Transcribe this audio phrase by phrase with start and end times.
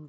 [0.00, 0.08] Si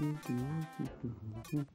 [0.00, 0.28] Thank
[1.52, 1.66] you.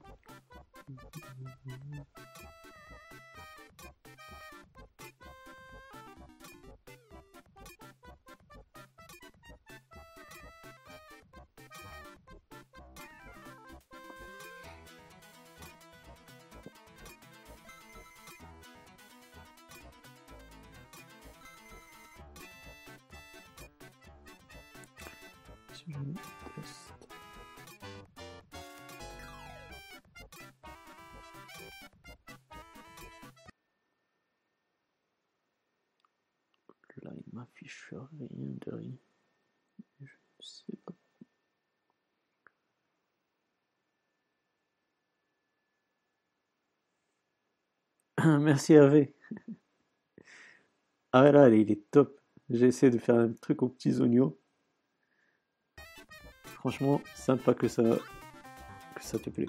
[37.35, 38.97] M'affiche rien de rien.
[39.99, 40.93] Je ne sais pas.
[48.39, 49.13] Merci Hervé.
[51.11, 52.19] Ah là, il est top.
[52.49, 54.35] J'ai essayé de faire un truc aux petits oignons.
[56.43, 57.83] Franchement, sympa que ça,
[58.95, 59.45] que ça te plaît.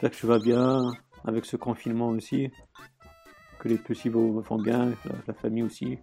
[0.00, 0.90] Que tu vas bien
[1.24, 2.50] avec ce confinement aussi.
[3.58, 4.94] Que les petits vont bien,
[5.26, 5.98] la, famille aussi.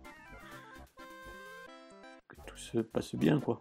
[2.27, 3.59] Que tout se passe bien, quoi.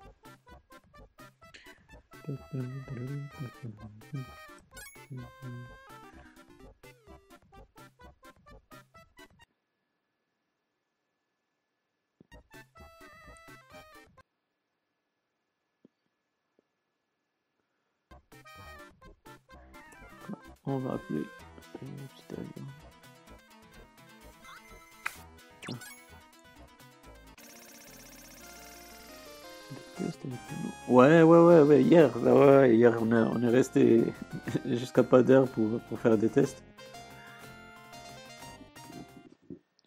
[33.01, 34.05] On, est resté
[34.67, 36.63] jusqu'à pas d'heure pour, faire des tests.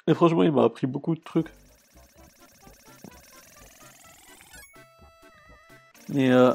[0.08, 1.50] Et franchement, il m'a appris beaucoup de trucs.
[6.09, 6.53] Mais euh,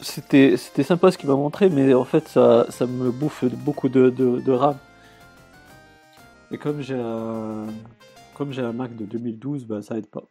[0.00, 4.10] c'était sympa ce qu'il m'a montré, mais en fait, ça, ça me bouffe beaucoup de,
[4.10, 4.76] de, de RAM.
[6.50, 7.66] Et comme j'ai un,
[8.34, 10.24] comme j'ai un Mac de 2012, bah, ça aide pas.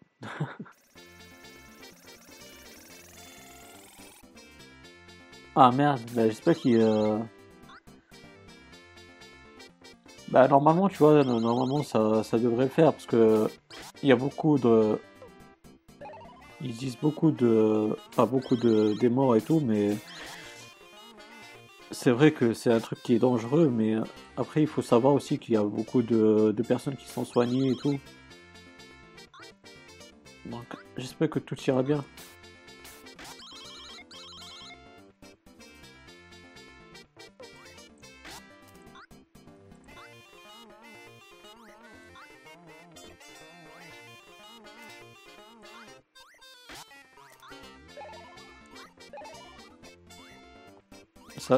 [5.56, 6.78] Ah merde, bah, j'espère qu'il.
[6.78, 7.20] euh,
[10.30, 13.48] Bah, normalement, tu vois, no- normalement, ça, ça devrait le faire parce que
[14.02, 15.00] il y a beaucoup de.
[16.62, 17.96] Ils disent beaucoup de.
[18.16, 19.96] Pas beaucoup de des morts et tout, mais.
[21.92, 23.96] C'est vrai que c'est un truc qui est dangereux, mais
[24.36, 27.70] après, il faut savoir aussi qu'il y a beaucoup de, de personnes qui sont soignées
[27.70, 28.00] et tout.
[30.48, 30.66] Donc,
[30.98, 32.04] j'espère que tout ira bien.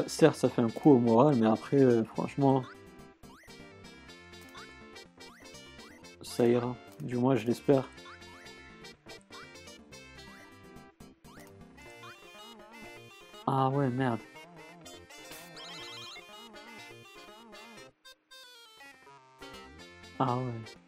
[0.06, 2.62] Certes, ça fait un coup au moral, mais après, euh, franchement,
[6.22, 6.76] ça ira.
[7.00, 7.88] Du moins, je l'espère.
[13.46, 14.20] Ah ouais, merde.
[20.18, 20.85] Ah ouais.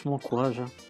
[0.00, 0.60] Franchement, courage.
[0.60, 0.89] hein.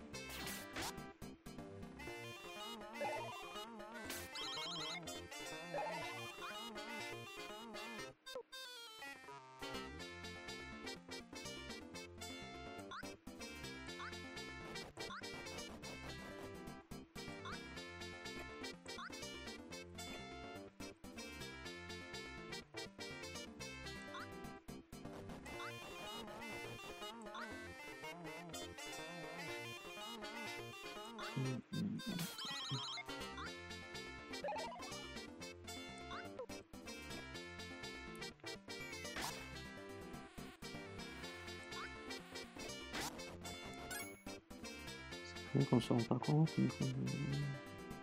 [46.20, 46.50] Pas compte.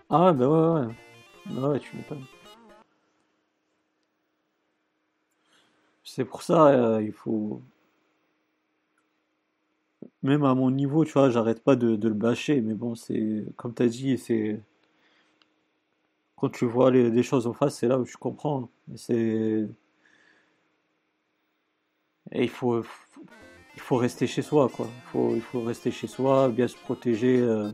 [0.10, 0.96] Ah bah ouais, ouais.
[1.48, 2.26] Bah ouais, tu m'étonnes.
[6.04, 7.62] C'est pour ça, euh, il faut.
[10.24, 13.46] Même à mon niveau, tu vois, j'arrête pas de, le bâcher, mais bon, c'est.
[13.56, 14.62] Comme t'as dit, c'est.
[16.36, 18.70] Quand tu vois les, choses en face, c'est là où tu comprends.
[18.96, 19.68] C'est.
[22.32, 22.84] Et il faut,
[23.76, 24.88] il faut rester chez soi, quoi.
[24.88, 27.40] Il faut, il faut rester chez soi, bien se protéger.
[27.40, 27.72] euh.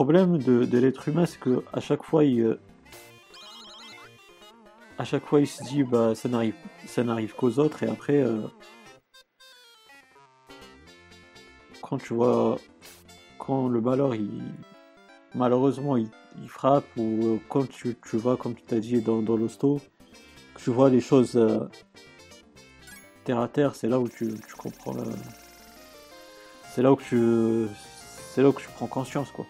[0.00, 2.58] Problème de, l'être humain, c'est que à chaque fois, il, euh,
[4.96, 6.54] à chaque fois, il se dit, bah, ça n'arrive,
[6.86, 8.40] ça n'arrive qu'aux autres, et après, euh,
[11.82, 12.56] quand tu vois,
[13.38, 14.40] quand le malheur, il,
[15.34, 16.08] malheureusement, il,
[16.46, 19.82] frappe, ou euh, quand tu, tu vas, comme tu t'as dit, dans, l'hosto,
[20.54, 21.38] que tu vois les choses
[23.24, 24.96] terre à terre, c'est là où tu, comprends,
[26.70, 27.66] c'est là où tu,
[28.30, 29.44] c'est là où tu prends conscience, quoi.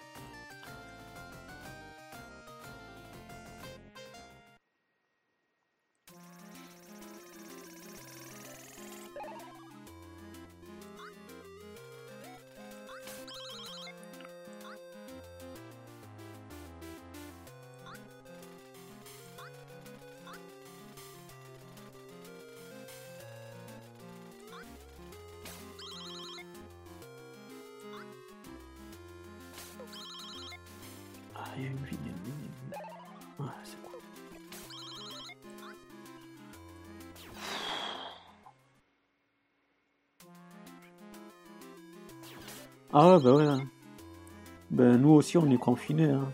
[45.37, 46.11] On est confinés.
[46.11, 46.29] Hein.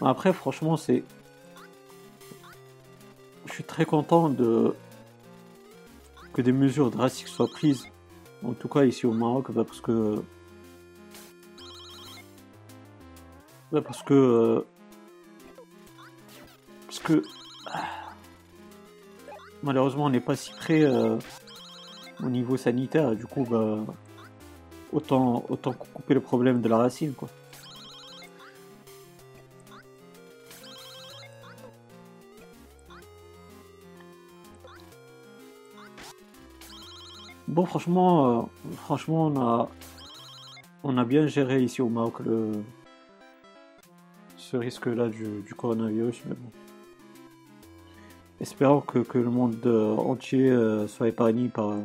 [0.00, 1.04] Après, franchement, c'est...
[3.46, 4.74] Je suis très content de...
[6.32, 7.86] que des mesures drastiques soient prises.
[8.44, 10.22] En tout cas, ici au Maroc, bah, parce que...
[13.70, 14.64] bah, parce que...
[16.86, 17.22] Parce que...
[17.66, 17.84] ah,
[19.62, 21.18] Malheureusement, on n'est pas si près euh,
[22.24, 23.14] au niveau sanitaire.
[23.14, 23.78] Du coup, bah...
[24.92, 27.30] Autant, autant couper le problème de la racine, quoi.
[37.48, 38.42] Bon, franchement, euh,
[38.76, 39.68] franchement, on a,
[40.84, 42.52] on a bien géré ici au Maroc le,
[44.36, 46.50] ce risque-là du, du coronavirus, mais bon.
[48.40, 51.76] Espérons que, que le monde euh, entier euh, soit épargné par,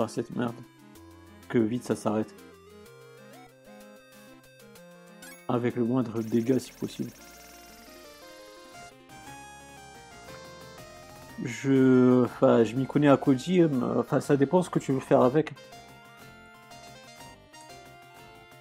[0.00, 0.54] par cette merde.
[1.50, 2.34] Que vite ça s'arrête.
[5.46, 7.10] Avec le moindre dégât si possible.
[11.44, 13.62] Je, enfin, je m'y connais à Koji,
[13.98, 15.52] enfin, ça dépend ce que tu veux faire avec.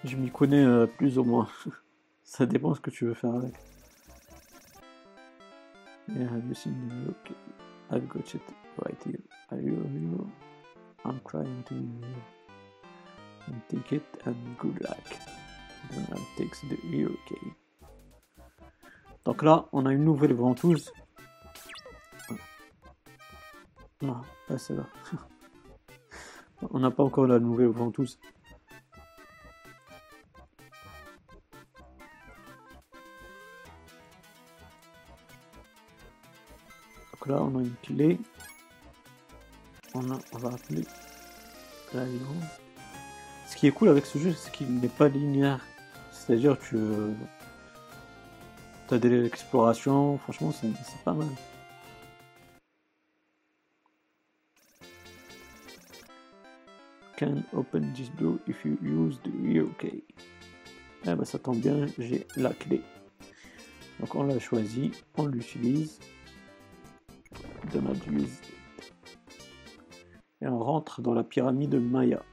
[0.04, 1.48] Je m'y connais euh, plus ou moins.
[2.24, 3.54] ça dépend ce que tu veux faire avec.
[9.52, 10.28] You?
[11.06, 11.75] I'm trying to
[13.70, 15.06] take it and good luck.
[15.91, 16.75] Then I'll take the
[17.27, 17.53] key.
[19.25, 20.91] Donc là, on a une nouvelle ventouse.
[24.01, 24.88] Non, pas celle-là.
[26.72, 28.20] On n'a pas encore la nouvelle ventouse.
[37.12, 38.20] Donc là, on a une clé.
[39.93, 40.84] On, a- on va appeler.
[43.48, 45.65] Ce qui est cool avec ce jeu, c'est qu'il n'est pas linéaire.
[46.12, 47.12] C'est-à-dire que
[48.88, 50.17] tu as de l'exploration.
[50.19, 51.27] Franchement, c'est pas mal.
[57.17, 60.03] Can open this door if you use the hero key.
[61.05, 62.81] Eh ben ça tombe bien, j'ai la clé.
[64.00, 66.00] Donc on l'a choisi, on l'utilise.
[67.74, 68.39] Notre use.
[70.41, 72.24] Et on rentre dans la pyramide Maya.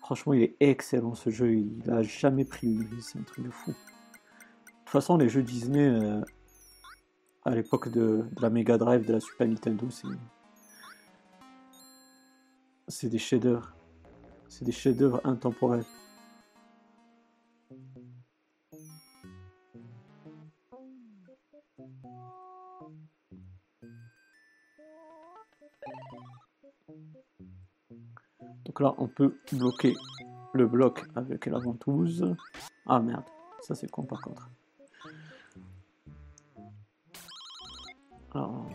[0.00, 1.54] Franchement, il est excellent ce jeu.
[1.54, 3.70] Il a jamais pris une c'est un truc de fou.
[3.70, 6.20] De toute façon, les jeux Disney, euh,
[7.44, 10.08] à l'époque de, de la Mega Drive, de la Super Nintendo, c'est
[12.88, 13.72] c'est des chefs-d'œuvre.
[14.48, 15.84] C'est des chefs-d'œuvre intemporels.
[28.70, 29.96] Donc là, on peut bloquer
[30.52, 32.36] le bloc avec la ventouse.
[32.86, 33.24] Ah merde,
[33.62, 34.48] ça c'est con par contre.
[38.32, 38.68] Alors,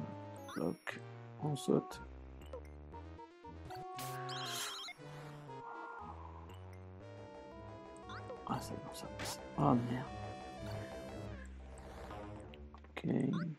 [0.54, 1.00] bloc,
[1.42, 2.02] on saute.
[8.48, 9.08] Ah c'est bon ça.
[9.58, 10.08] Ah merde.
[12.90, 13.56] Ok.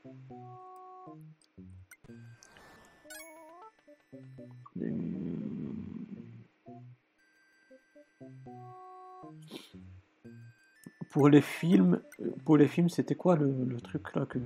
[11.11, 12.01] Pour les films,
[12.45, 14.39] pour les films, c'était quoi le, truc là que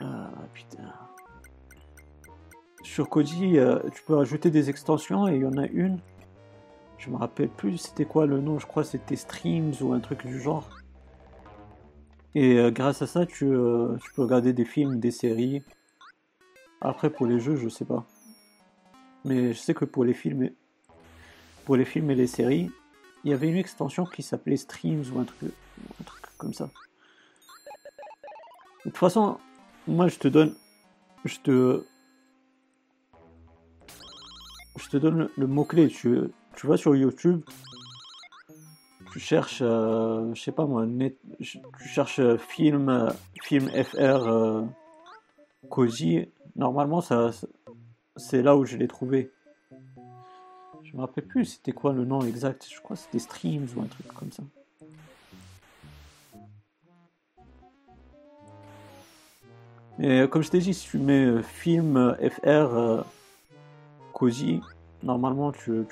[0.00, 0.92] Ah putain.
[2.82, 6.00] Sur Koji, euh, tu peux ajouter des extensions et il y en a une.
[6.98, 10.26] Je me rappelle plus c'était quoi le nom, je crois c'était Streams ou un truc
[10.26, 10.68] du genre.
[12.34, 15.62] Et euh, grâce à ça, tu, euh, tu peux regarder des films, des séries.
[16.80, 18.06] Après, pour les jeux, je sais pas.
[19.24, 20.54] Mais je sais que pour les films et,
[21.64, 22.70] pour les films et les séries,
[23.24, 25.52] il y avait une extension qui s'appelait Streams ou un truc,
[26.38, 26.70] comme ça.
[28.84, 29.38] De toute façon,
[29.86, 30.54] moi je te donne.
[31.24, 31.84] Je te.
[34.78, 35.88] Je te donne le, mot-clé.
[35.88, 36.18] Tu,
[36.56, 37.42] tu vas sur YouTube.
[39.12, 40.86] Tu cherches, euh, je sais pas moi,
[41.40, 43.12] tu cherches film,
[43.42, 44.62] film FR euh,
[46.56, 47.32] Normalement, ça,
[48.20, 49.32] c'est là où je l'ai trouvé.
[50.84, 52.66] Je me rappelle plus c'était quoi le nom exact.
[52.70, 54.42] Je crois que c'était Streams ou un truc comme ça.
[59.98, 63.02] Mais comme je t'ai dit, si tu mets euh, film euh, FR euh,
[64.14, 64.62] Cozy,
[65.02, 65.84] normalement tu,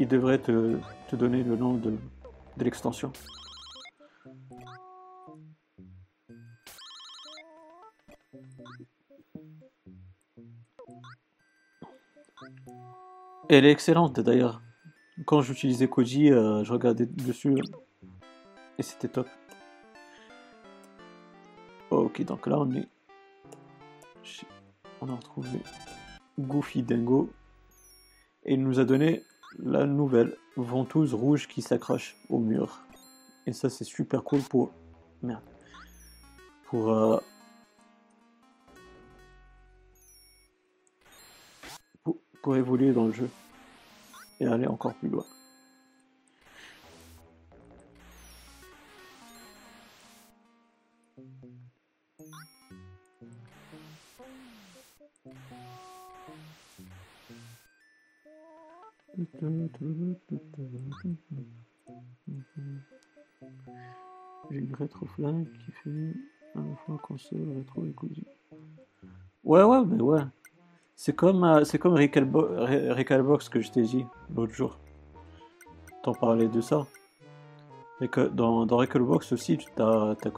[0.00, 0.76] il devrait te,
[1.12, 1.94] donner le nom de
[2.58, 3.12] l'extension.
[13.52, 14.62] Elle est excellente d'ailleurs.
[15.26, 17.56] Quand j'utilisais Koji, euh, je regardais dessus
[18.78, 19.26] et c'était top.
[21.90, 22.86] Ok, donc là on est.
[25.00, 25.58] On a retrouvé
[26.38, 27.28] Goofy Dingo
[28.44, 29.24] et il nous a donné
[29.58, 32.84] la nouvelle ventouse rouge qui s'accroche au mur.
[33.48, 34.70] Et ça c'est super cool pour.
[35.24, 35.42] Merde.
[36.66, 36.92] Pour.
[36.92, 37.18] Euh,
[42.42, 43.30] pour évoluer dans le jeu
[44.40, 45.24] et aller encore plus loin.
[64.50, 66.12] J'ai une rétroflingue qui fait
[66.54, 68.22] à la fois console, rétro et cousu.
[69.44, 70.22] Ouais, ouais, mais ouais.
[71.02, 74.04] C'est comme, euh, c'est comme Recalbox que je t'ai dit
[74.36, 74.76] l'autre jour.
[76.02, 76.86] T'en parlais de ça.
[78.02, 80.30] Et que dans, dans Recalbox aussi, t'as as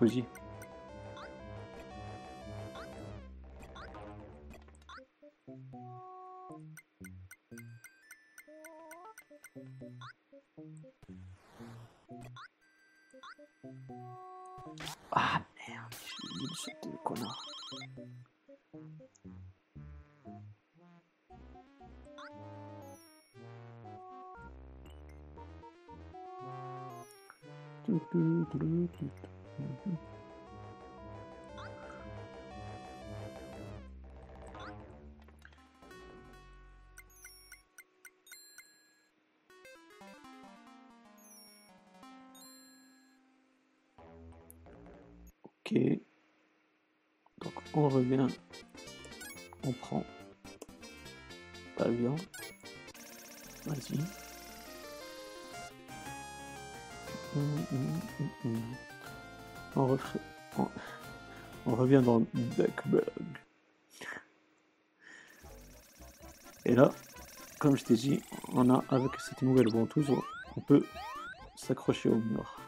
[47.93, 48.27] revient.
[49.65, 50.05] On prend
[51.79, 52.17] l'avion.
[53.67, 53.99] Vas-y.
[59.75, 60.19] On, refait,
[61.67, 63.05] on, revient dans Duckbug.
[66.65, 66.93] Et là,
[67.59, 68.21] comme je t'ai dit,
[68.53, 70.11] on a avec cette nouvelle ventouse,
[70.57, 70.85] on peut
[71.57, 72.61] s'accrocher au mur.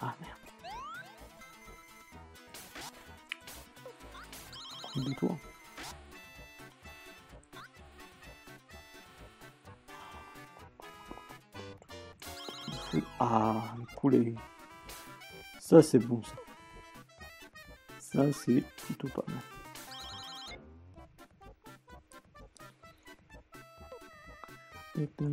[0.00, 0.38] Ah merde.
[5.06, 5.38] du tout.
[13.18, 14.34] Ah, coulé.
[15.60, 16.34] Ça, c'est bon, ça.
[17.98, 19.59] Ça, c'est plutôt pas mal.
[25.00, 25.29] Ok.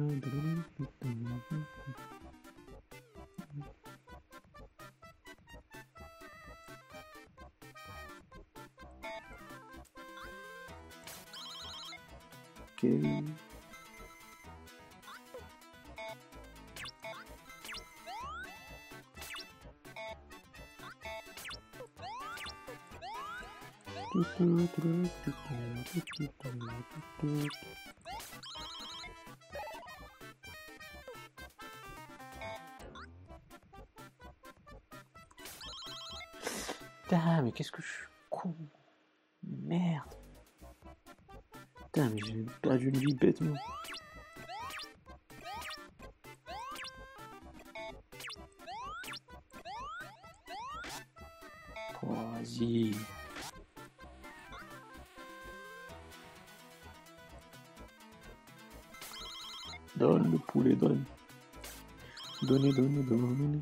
[62.47, 63.59] Donnez, donnez, donnez.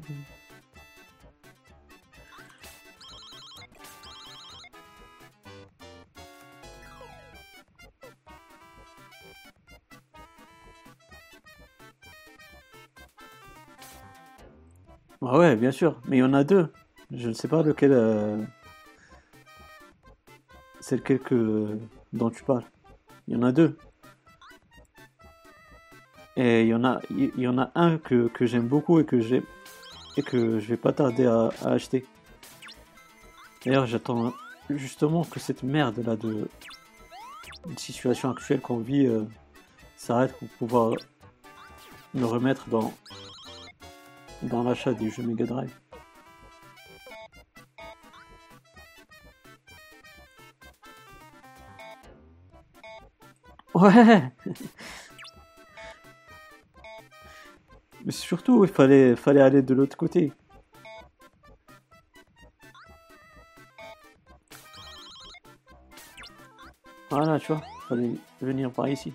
[15.21, 16.71] Ah ouais, bien sûr, mais il y en a deux.
[17.09, 17.91] Je ne sais pas lequel.
[17.91, 18.37] euh,
[20.79, 21.79] C'est lequel que...
[22.13, 22.63] dont tu parles.
[23.27, 23.77] Il y en a deux.
[26.45, 29.19] Et il y en a, y en a un que, que j'aime beaucoup et que
[29.19, 29.41] j'ai
[30.15, 32.05] et que je vais pas tarder à, acheter.
[33.65, 34.31] D'ailleurs, j'attends
[34.69, 36.47] justement que cette merde là de
[37.67, 39.23] une situation actuelle qu'on vit euh,
[39.97, 40.93] s'arrête pour pouvoir
[42.13, 42.93] me remettre dans
[44.43, 45.73] dans l'achat des jeux Mega Drive.
[53.73, 54.31] Ouais.
[58.15, 60.31] surtout, il fallait, fallait aller de l'autre côté.
[67.09, 69.13] Voilà, tu vois, fallait venir par ici.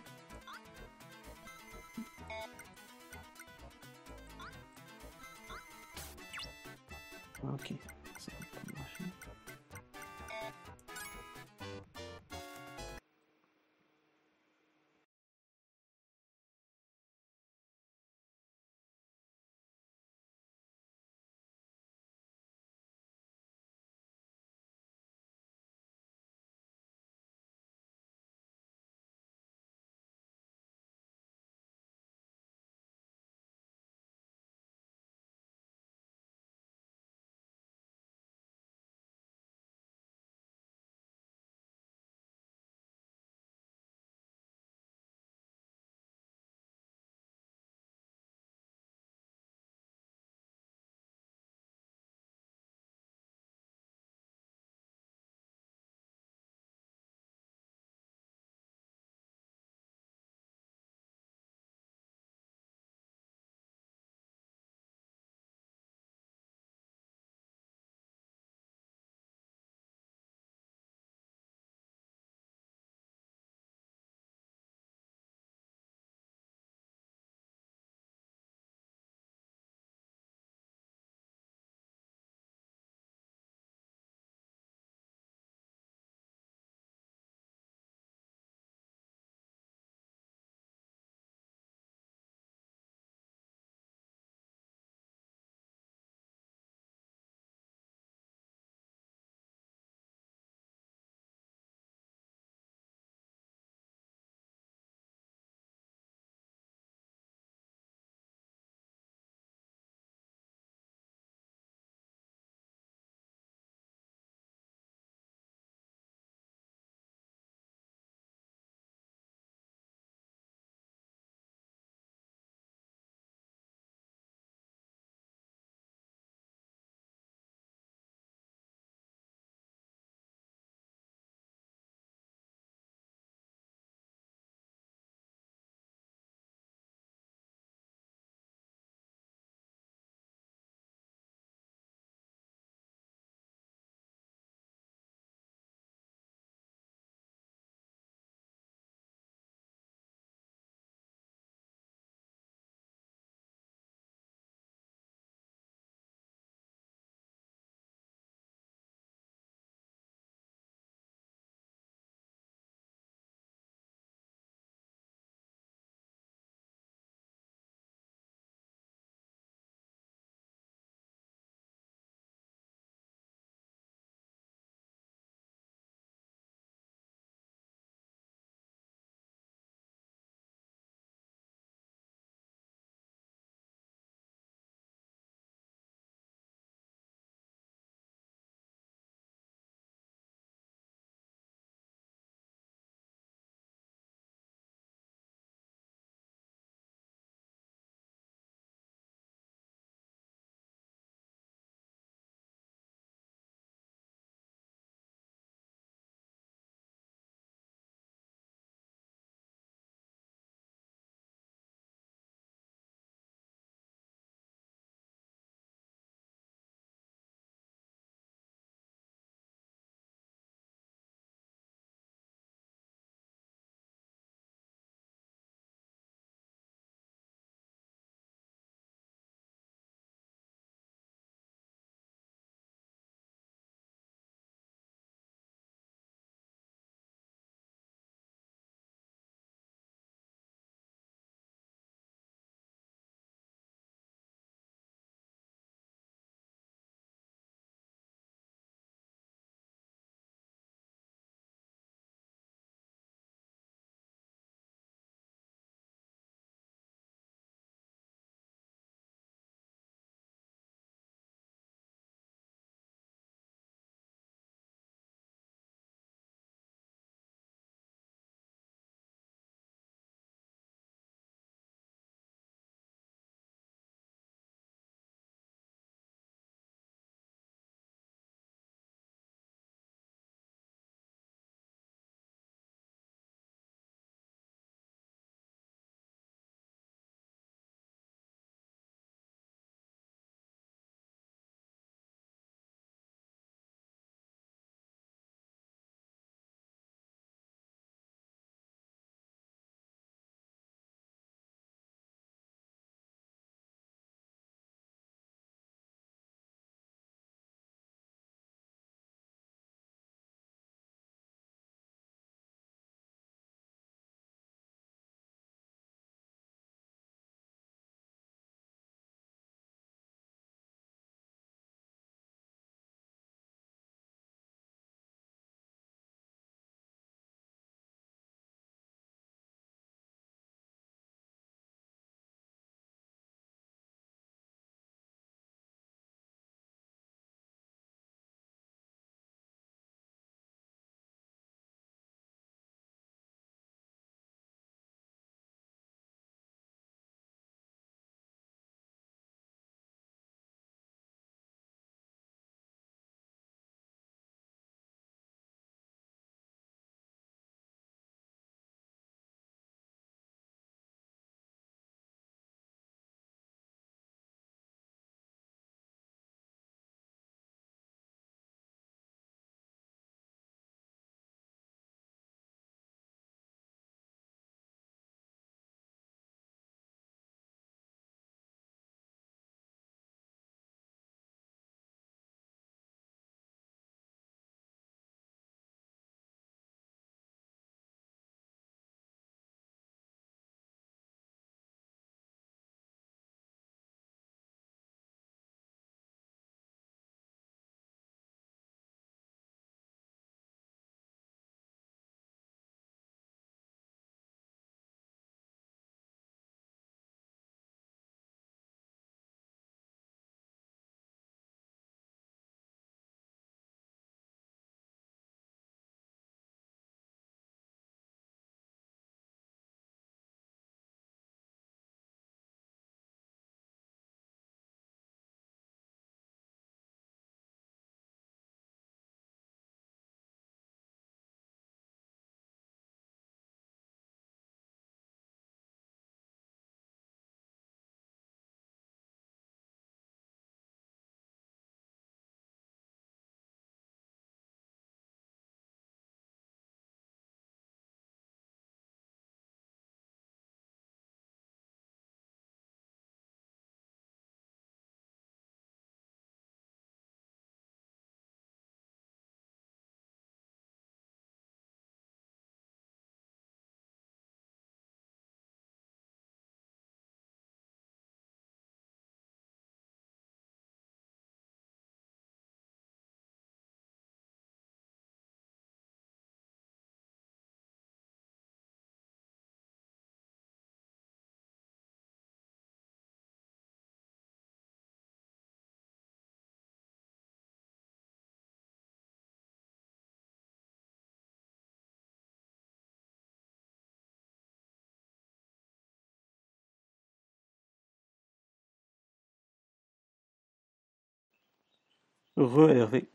[502.41, 503.09] Re Hervé.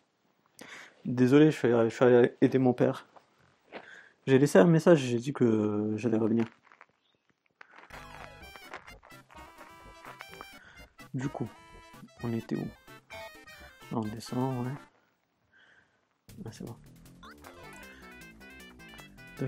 [1.04, 3.08] Désolé, je suis, allé, aider mon père.
[4.28, 6.46] J'ai laissé un message, j'ai dit que j'allais revenir.
[11.14, 11.50] Du coup,
[12.24, 12.68] on était où?
[13.92, 14.74] On descend, ouais.
[16.46, 16.76] Ah, c'est bon.
[19.42, 19.46] On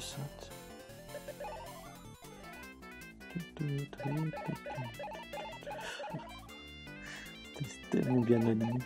[0.00, 0.16] C'est
[7.90, 8.78] tellement bien animé.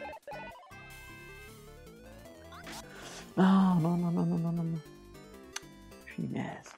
[3.36, 4.80] Ah non, non, non, non, non, non, non.
[6.06, 6.71] Punaise.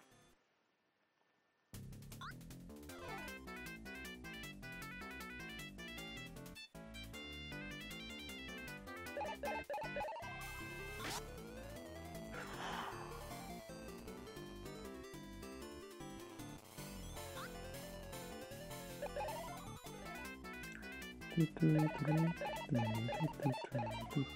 [24.16, 24.26] Would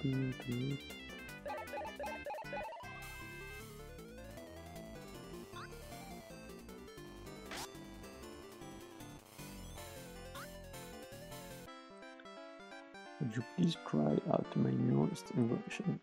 [13.36, 16.00] you please try out my newest invention?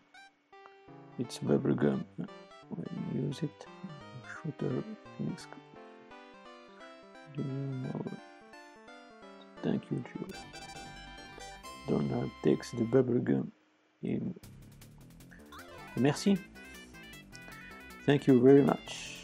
[1.18, 2.02] It's bubblegum.
[2.70, 3.66] When you use it,
[4.24, 4.82] shooter
[5.18, 5.46] things.
[7.36, 7.52] Do you
[7.84, 8.06] know?
[9.62, 10.38] Thank you, Joe.
[11.88, 13.50] Donald takes the bubblegum
[15.96, 16.38] Merci.
[18.04, 19.16] Thank you very much.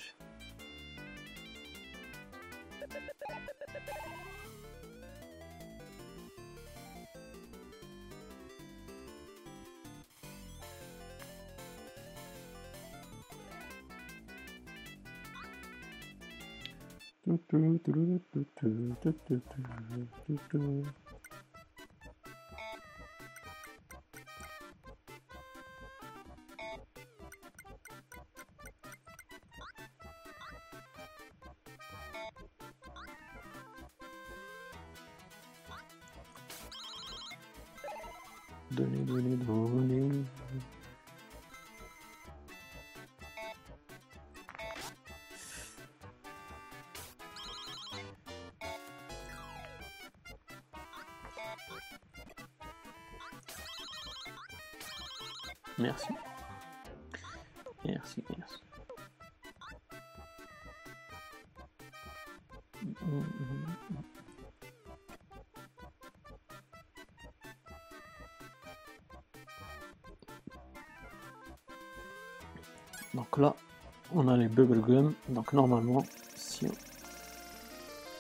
[74.53, 75.15] Bubblegum.
[75.29, 76.03] Donc normalement,
[76.35, 76.67] si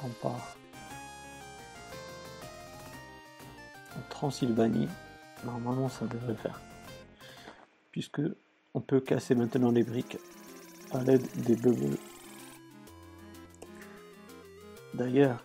[0.02, 0.56] on part
[3.96, 4.88] en Transylvanie,
[5.44, 6.60] normalement ça devrait faire.
[7.90, 8.22] Puisque
[8.74, 10.18] on peut casser maintenant les briques
[10.92, 11.96] à l'aide des bubbles.
[14.94, 15.44] D'ailleurs,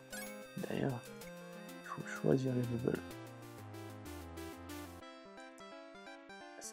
[0.57, 1.01] d'ailleurs,
[1.83, 2.99] il faut choisir les bubbles.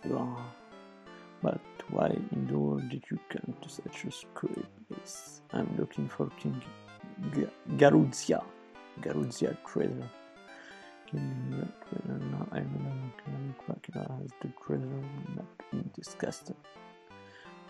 [0.04, 0.36] Que dans-
[1.42, 5.42] But why in the world did you come to such a screwy place?
[5.52, 6.60] I'm looking for King
[7.32, 8.42] Ga- Garuzia.
[9.00, 10.10] Garuzia treasure.
[11.12, 11.20] You
[11.50, 12.48] let treasure now?
[12.52, 13.12] I'm alone.
[13.66, 15.02] Dracula has the treasure
[15.36, 16.16] map in this.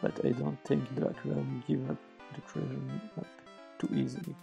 [0.01, 1.99] But I don't think Dracula will give up
[2.35, 2.81] the treasure
[3.17, 3.27] map
[3.79, 4.35] too easily.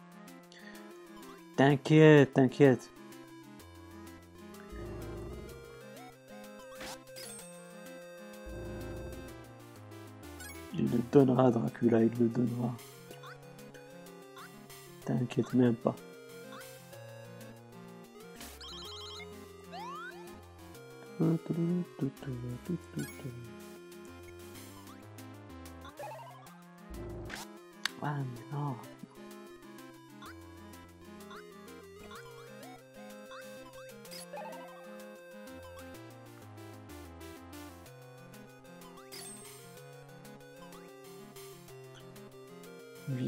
[1.57, 2.89] T'inquiète, t'inquiète.
[10.91, 12.73] Le donnera, Dracula, il le donnera.
[15.05, 15.95] T'inquiète même pas.
[28.03, 28.75] Ah, mais non.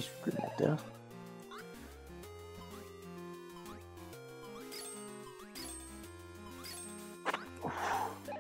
[0.04, 0.78] Supplémentaire.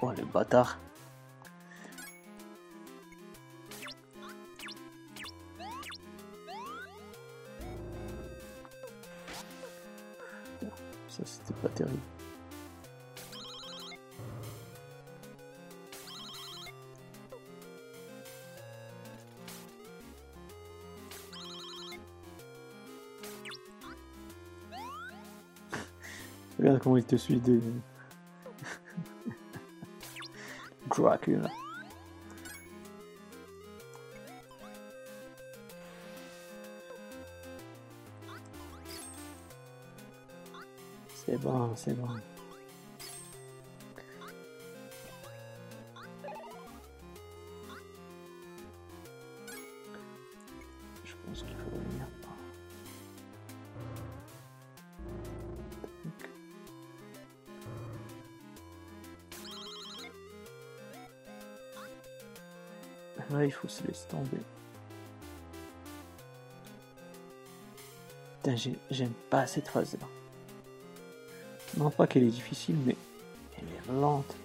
[0.01, 0.77] Oh, les bâtards.
[27.03, 27.59] Il te suit de.
[30.89, 31.49] Dracula.
[41.25, 42.07] C'est bon, c'est bon.
[63.83, 64.37] Là, il faut se laisser tomber.
[68.41, 70.07] Putain, j'ai- j'aime pas cette phase-là.
[71.77, 72.95] Non pas qu'elle est difficile, mais
[73.57, 74.35] elle est lente.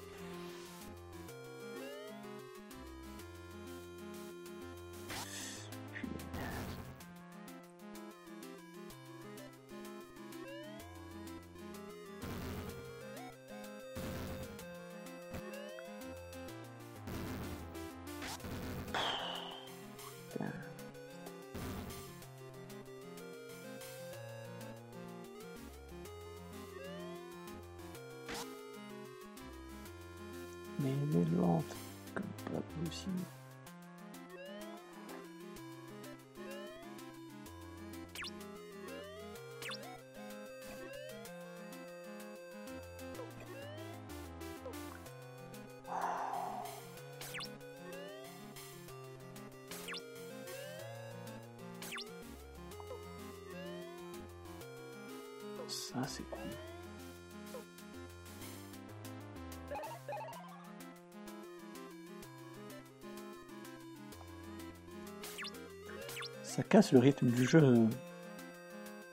[66.68, 67.88] Casse le rythme du jeu.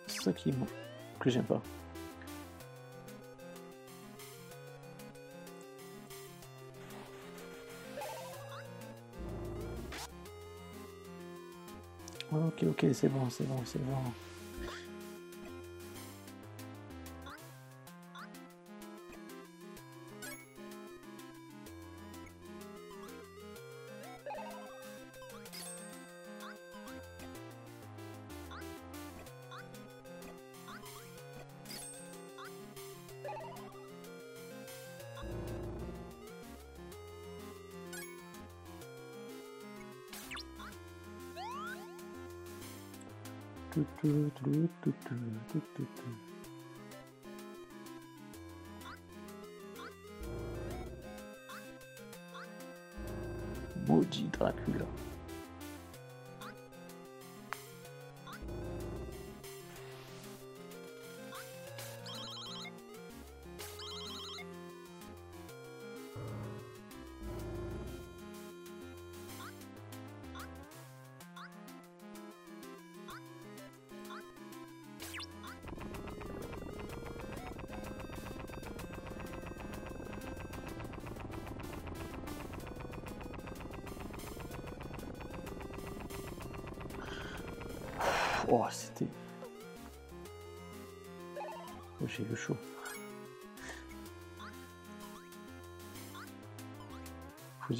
[0.07, 0.53] C'est ça qui
[1.19, 1.61] que j'aime pas.
[12.31, 13.95] Ok, ok, c'est bon, c'est bon, c'est bon.
[45.55, 46.15] Tout, tout, tout, tout.
[53.87, 54.85] Maudit Dracula.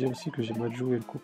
[0.07, 1.21] Aussi que j'ai mal joué le coup.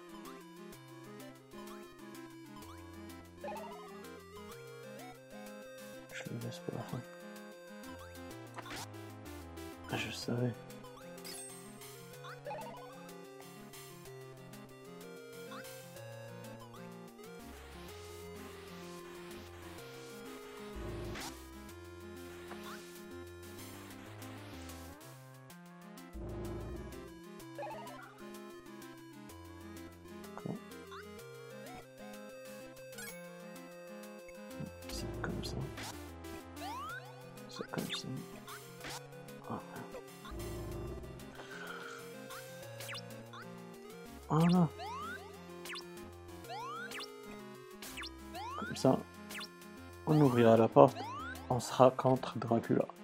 [51.61, 53.00] On sera contre Dracula.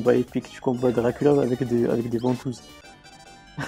[0.00, 2.62] Combat épique, tu combats Dracula avec des, avec des ventouses.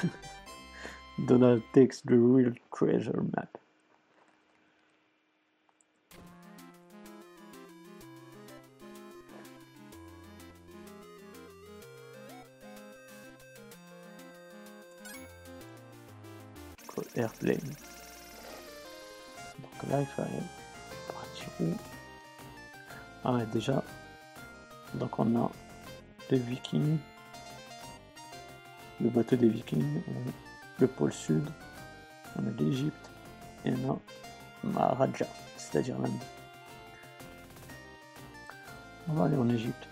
[1.29, 3.52] Donald takes the real treasure map.
[26.33, 26.97] Les Vikings,
[29.03, 30.01] le bateau des Vikings,
[30.79, 31.47] le pôle sud,
[32.37, 32.51] on a
[33.67, 33.99] et on a
[34.65, 35.27] Maharaja,
[35.59, 36.11] c'est-à-dire l'Inde.
[39.09, 39.92] On va aller en Égypte.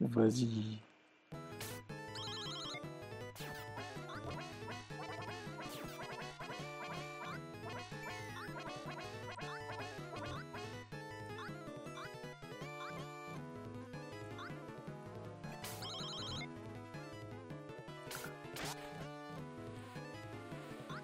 [0.00, 0.78] Vas-y.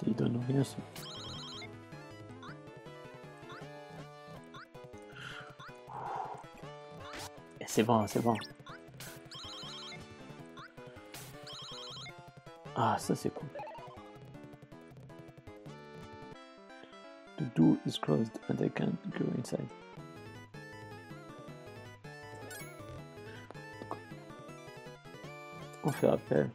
[0.06, 0.76] Il donne rien ça.
[7.60, 8.34] Et C'est bon, c'est bon.
[12.82, 13.50] Ah, ça c'est cool.
[17.36, 19.68] The door is closed and I can't go inside.
[25.84, 26.50] On fait appel.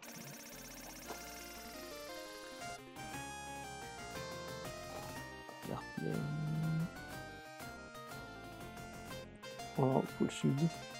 [5.69, 6.87] Airplane.
[9.77, 10.94] Oh, full sud.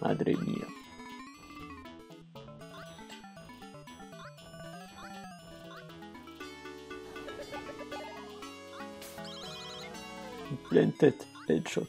[0.00, 0.66] Madre mia.
[10.50, 11.86] Une pleine tête, headshot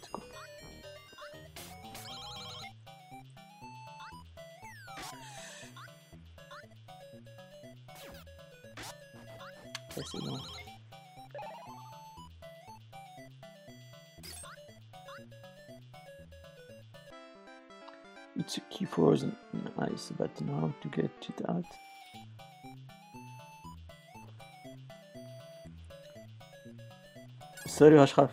[27.65, 28.31] Salut Ashraf.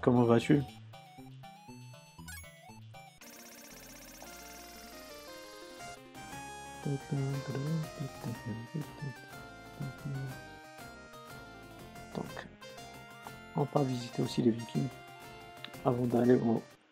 [0.00, 0.62] Comment vas-tu?
[6.84, 6.98] Donc,
[13.56, 14.88] on part visiter aussi les Vikings
[15.84, 16.38] avant d'aller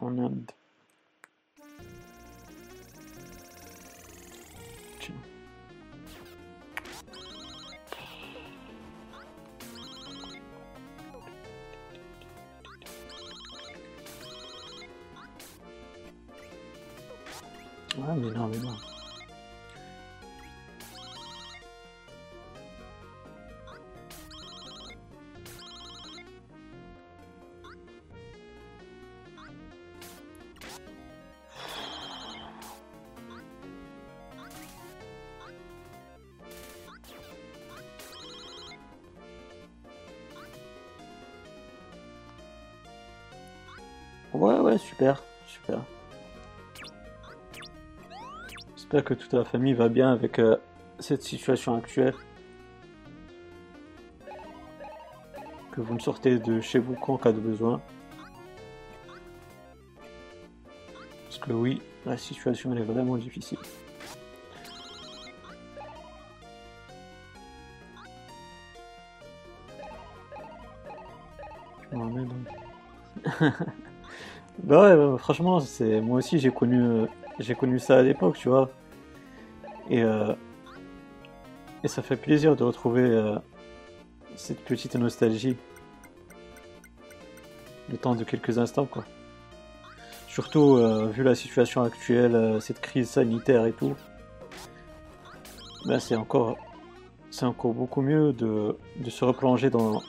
[0.00, 0.50] en Inde.
[48.92, 50.56] J'espère que toute la famille va bien avec euh,
[50.98, 52.14] cette situation actuelle.
[55.70, 57.80] Que vous ne sortez de chez vous qu'en cas de besoin.
[61.40, 63.58] que oui, la situation est vraiment difficile.
[74.64, 77.06] bah ouais, bah, franchement, c'est moi aussi j'ai connu
[77.40, 78.70] j'ai connu ça à l'époque, tu vois.
[79.88, 80.34] Et euh,
[81.84, 83.36] ça fait plaisir de retrouver euh,
[84.36, 85.56] cette petite nostalgie.
[87.88, 89.04] Le temps de quelques instants, quoi.
[90.28, 93.96] Surtout euh, vu la situation actuelle, cette crise sanitaire et tout.
[95.86, 96.56] Ben, c'est encore
[97.30, 98.76] c'est encore beaucoup mieux de,
[99.08, 100.02] se replonger dans,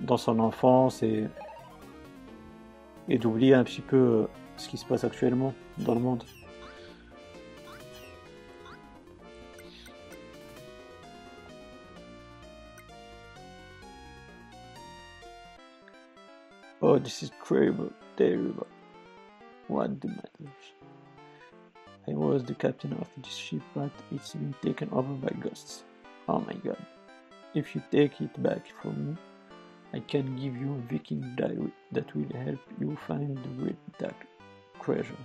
[0.00, 1.24] dans son enfance et,
[3.08, 6.24] et d'oublier un petit peu ce qui se passe actuellement dans le monde.
[16.82, 18.66] Oh, this is terrible, terrible.
[19.68, 20.64] What the matters?
[22.06, 25.84] I was the captain of this ship, but it's been taken over by ghosts.
[26.28, 26.84] Oh my god.
[27.54, 29.16] If you take it back from me,
[29.94, 34.26] I can give you a Viking diary that will help you find the great dark
[34.82, 35.16] treasure.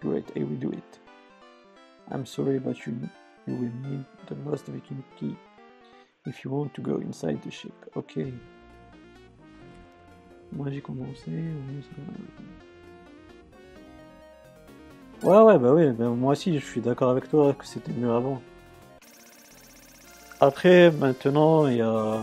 [0.00, 0.98] Great, I will do it.
[2.10, 2.96] I'm sorry, but you,
[3.46, 5.36] you will need the lost Viking key
[6.24, 7.74] if you want to go inside the ship.
[7.96, 8.32] Okay.
[10.52, 11.30] Moi j'ai commencé.
[15.22, 18.42] Ouais, ouais, bah oui, moi aussi je suis d'accord avec toi que c'était mieux avant.
[20.40, 22.20] Après, maintenant, il y a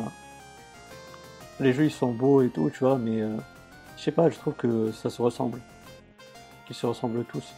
[1.59, 3.37] les jeux ils sont beaux et tout, tu vois, mais euh,
[3.97, 5.59] je sais pas, je trouve que ça se ressemble.
[6.65, 7.53] Qu'ils se ressemblent tous.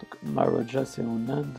[0.00, 1.58] Donc Maharaja c'est en Inde.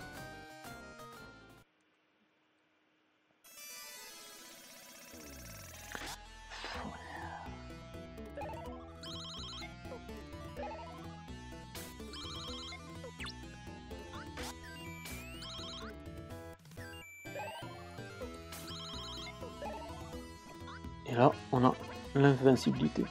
[22.59, 23.05] L'invincibilité.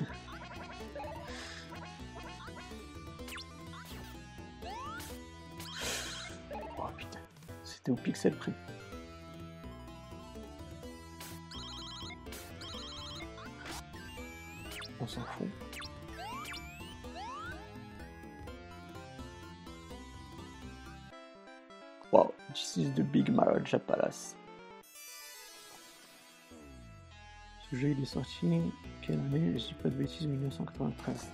[6.78, 7.20] oh putain,
[7.62, 8.52] c'était au pixel près.
[15.00, 15.48] On s'en fout.
[22.12, 24.36] Wow, this is the big Maharaja Palace.
[27.80, 28.46] Jeu il est sorti
[29.00, 29.52] quelle année?
[29.54, 31.28] Je dis pas de bêtises, 1993.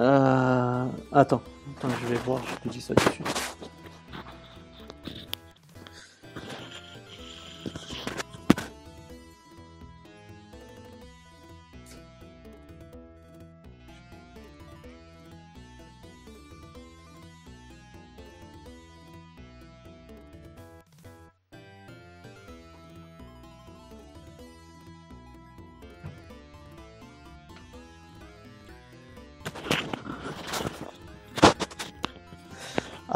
[0.00, 0.86] Euh...
[1.12, 1.42] Attends,
[1.76, 3.69] attends, je vais voir, je te dis ça tout de suite.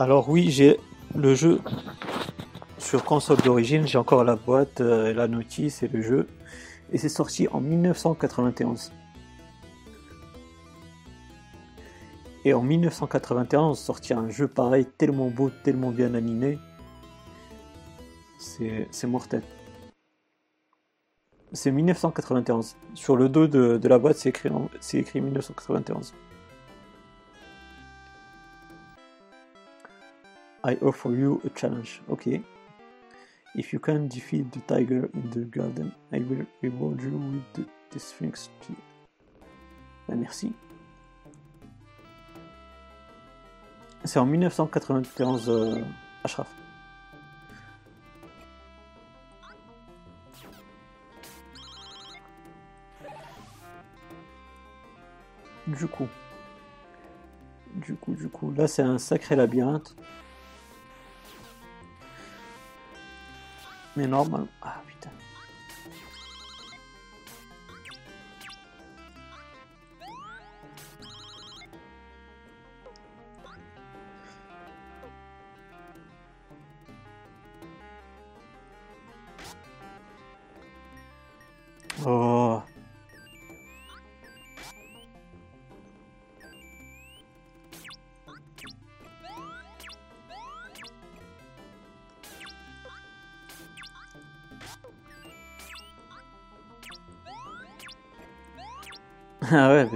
[0.05, 0.79] Alors oui, j'ai
[1.15, 1.63] le jeu
[2.77, 6.29] sur console d'origine, j'ai encore la boîte, euh, la notice et le jeu.
[6.93, 8.93] Et c'est sorti en 1991.
[12.45, 16.59] Et en 1991, sortir un jeu pareil, tellement beau, tellement bien animé,
[18.37, 19.43] c'est mortel.
[21.55, 22.77] C'est 1991.
[22.93, 24.51] Sur le dos de, la boîte, c'est écrit,
[24.81, 26.13] c'est écrit 1991.
[30.67, 32.01] I offer you a challenge.
[32.09, 32.41] Okay?
[33.55, 37.67] If you can defeat the tiger in the garden, I will reward you with the,
[37.91, 38.49] the Sphinx.
[40.09, 40.55] Ben merci.
[44.05, 45.83] C'est en 1991, euh,
[46.25, 46.49] Ashraf.
[55.67, 56.09] Du coup,
[57.75, 59.95] du coup, du coup, là c'est un sacré labyrinthe.
[63.97, 64.47] Mais normal.
[64.63, 65.11] Ah putain.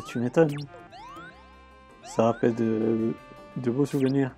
[0.09, 0.57] Tu m'étonnes.
[2.03, 3.15] Ça rappelle de,
[3.57, 4.35] de beaux souvenirs.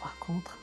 [0.00, 0.56] Par contre,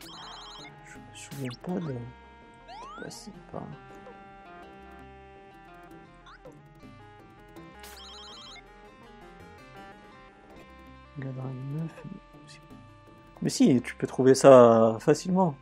[0.00, 3.62] je me souviens pas de, de passer par.
[11.16, 11.92] Drive 9.
[13.42, 15.54] Mais si, tu peux trouver ça facilement.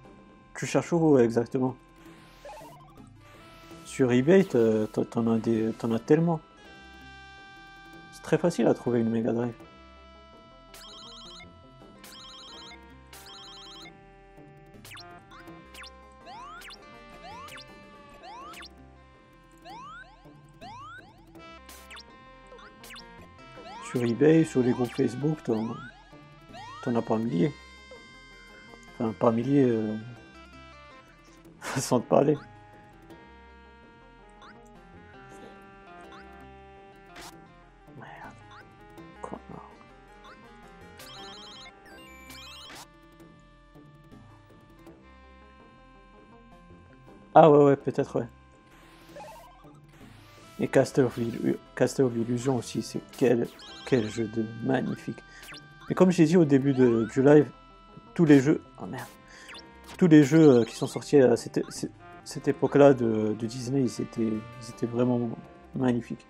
[0.54, 1.76] Tu cherches où exactement?
[3.84, 6.40] Sur eBay, t'en as, des- as tellement.
[8.12, 9.52] C'est très facile à trouver une Mega Drive.
[23.90, 27.52] Sur eBay, sur les groupes Facebook, t'en as par milliers.
[29.12, 29.96] Par milliers, euh,
[31.60, 32.36] façon de parler.
[47.34, 48.26] Ah ouais, ouais, peut-être, ouais.
[50.58, 53.46] Et Castle of, Illu- Castle of Illusion aussi, c'est quel,
[53.86, 55.18] quel jeu de magnifique.
[55.90, 57.50] Et comme j'ai dit au début du live,
[58.16, 59.06] tous les jeux, oh merde,
[59.98, 61.60] tous les jeux euh, qui sont sortis à cette,
[62.24, 65.20] cette- époque-là de, de Disney, ils étaient, ils étaient vraiment
[65.74, 66.26] magnifiques.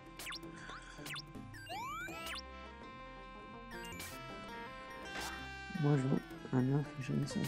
[5.80, 7.40] Moi, je un 9, jamais ça.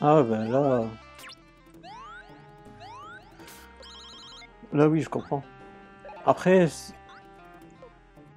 [0.00, 0.84] Ah, ben là.
[4.72, 5.42] Là, oui, je comprends.
[6.24, 6.68] Après,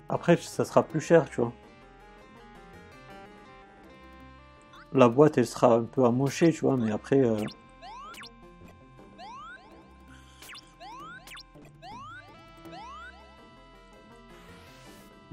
[0.09, 1.53] après, ça sera plus cher, tu vois.
[4.95, 7.19] La boîte, elle sera un peu amochée, tu vois, mais après.
[7.19, 7.35] euh,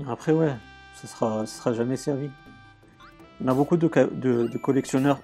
[0.08, 0.52] Après, ouais,
[0.96, 2.28] ça sera, ça sera jamais servi.
[3.40, 3.86] On a beaucoup de,
[4.58, 5.20] collectionneurs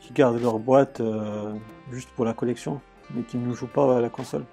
[0.00, 1.52] qui gardent leur boîte euh,
[1.92, 4.46] juste pour la collection, mais qui ne jouent pas à la console.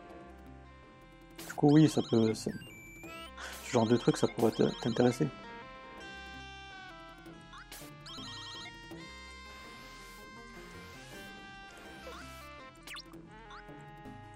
[1.48, 2.34] Du coup, oui, ça peut.
[2.34, 2.50] Ce
[3.72, 4.52] genre de truc, ça pourrait
[4.84, 5.28] t'intéresser.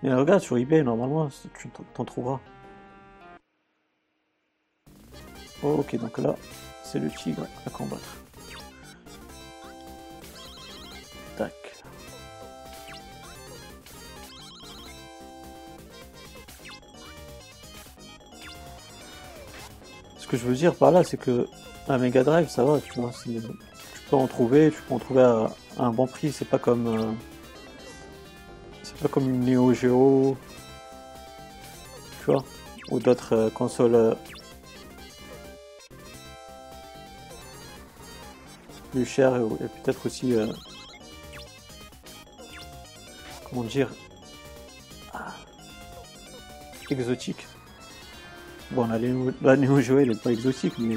[0.06, 1.28] Mais regarde sur eBay, normalement,
[1.60, 2.40] tu t'en- trouveras.
[5.64, 6.36] Oh, ok, donc là,
[6.84, 8.04] c'est le tigre à combattre.
[11.38, 11.52] Tac.
[20.20, 21.48] Ce que je veux dire par là, c'est que
[21.88, 23.42] la Mega Drive, ça va, tu vois, tu
[24.12, 25.50] peux en trouver, tu peux en trouver à,
[25.80, 26.32] un bon prix.
[26.32, 27.12] C'est pas comme, euh,
[29.02, 30.38] pas comme une Neo Geo,
[32.20, 32.44] tu vois,
[32.90, 34.14] ou d'autres euh, consoles euh,
[38.92, 40.48] plus chères et, peut-être aussi, euh,
[43.50, 43.90] comment dire,
[45.14, 45.34] ah,
[46.90, 47.48] exotiques.
[48.72, 50.96] Bon, la Neo, Neo Geo, elle est pas exotique, mais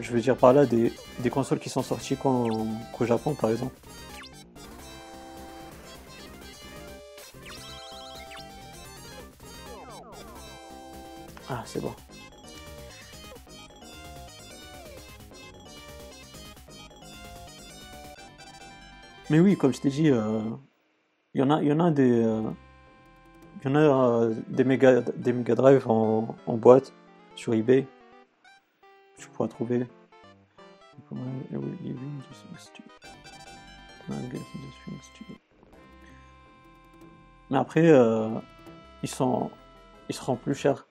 [0.00, 3.74] je veux dire par là des, des consoles qui sont sorties qu'au Japon, par exemple.
[11.54, 11.94] Ah, c'est bon.
[19.28, 20.40] Mais oui, comme je t'ai dit, euh,
[21.34, 22.50] il y en a, y en a des, euh,
[23.66, 26.94] y en a euh, des méga, des Mega Drive en, en boîte
[27.34, 27.86] sur eBay.
[29.18, 29.86] Tu pourras trouver.
[37.50, 38.30] Mais après, euh,
[39.02, 39.50] ils sont,
[40.08, 40.86] ils seront plus chers.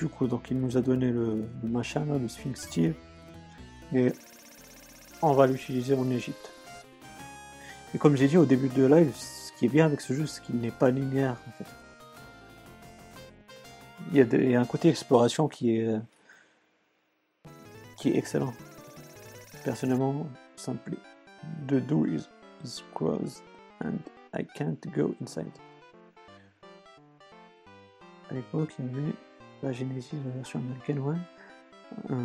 [0.00, 2.94] Du coup, donc il nous a donné le, machin le Sphinx Steel,
[3.92, 4.10] et
[5.20, 6.50] on va l'utiliser en Égypte.
[7.94, 10.24] Et comme j'ai dit au début de live, ce qui est bien avec ce jeu,
[10.26, 11.66] c'est qu'il n'est pas linéaire en fait.
[14.10, 15.94] Il y, a un côté exploration qui est
[17.98, 18.54] qui est excellent.
[19.64, 20.26] Personnellement,
[20.56, 20.96] simply
[21.68, 22.30] the door is,
[22.64, 23.42] is closed
[23.84, 23.98] and
[24.32, 25.52] I can't go inside.
[28.30, 28.34] À
[29.62, 31.16] la Genesis, la version américaine, ouais.
[32.10, 32.16] Euh.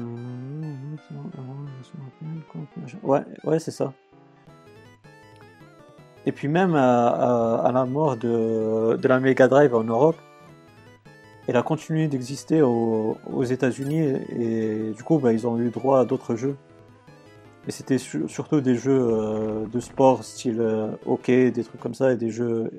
[3.03, 3.93] Ouais, ouais, c'est ça.
[6.25, 10.17] Et puis même à, la mort de, la Mega Drive en Europe,
[11.47, 16.05] elle a continué d'exister aux, États-Unis et, du coup bah, ils ont eu droit à
[16.05, 16.55] d'autres jeux.
[17.67, 22.11] Et c'était surtout des jeux euh, de sport style euh, hockey, des trucs comme ça,
[22.11, 22.69] et des jeux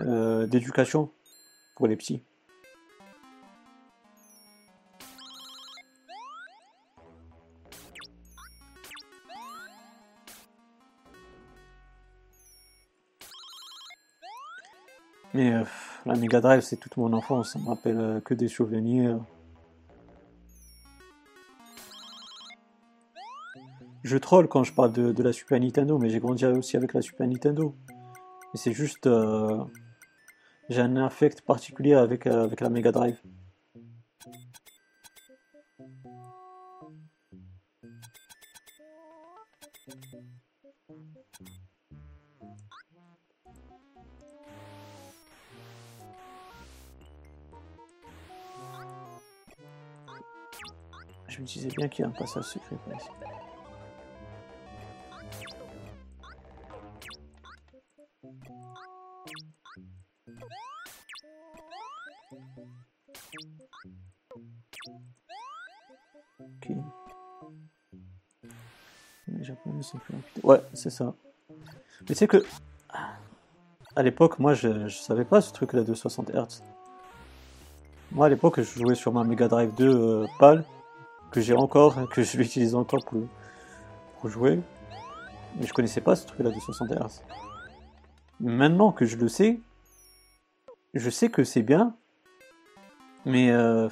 [0.00, 1.10] euh, d'éducation
[1.76, 2.22] pour les petits.
[15.40, 15.52] Mais
[16.04, 19.18] la Mega Drive, c'est toute mon enfance, ça me rappelle que des souvenirs.
[24.02, 27.00] Je troll quand je parle de, la Super Nintendo, mais j'ai grandi aussi avec la
[27.00, 27.74] Super Nintendo.
[28.54, 29.06] Et c'est juste.
[29.06, 29.64] Euh,
[30.68, 33.18] j'ai un affect particulier avec, euh, avec la Mega Drive.
[51.40, 53.08] Je me disais bien qu'il y a un passage secret ici.
[70.42, 71.14] Ouais, c'est ça.
[72.06, 72.44] Mais sais que.
[73.96, 76.62] À l'époque, moi, je, je savais pas ce truc-là de 60 Hz.
[78.12, 80.64] Moi, à l'époque, je jouais sur ma Mega Drive 2 euh, PAL,
[81.30, 83.22] que j'ai encore, que je l'utilise encore pour,
[84.20, 84.60] pour jouer.
[85.58, 87.22] Mais je connaissais pas ce truc-là de 60 Hz.
[88.40, 89.60] Maintenant que je le sais,
[90.94, 91.94] je sais que c'est bien,
[93.24, 93.88] mais euh,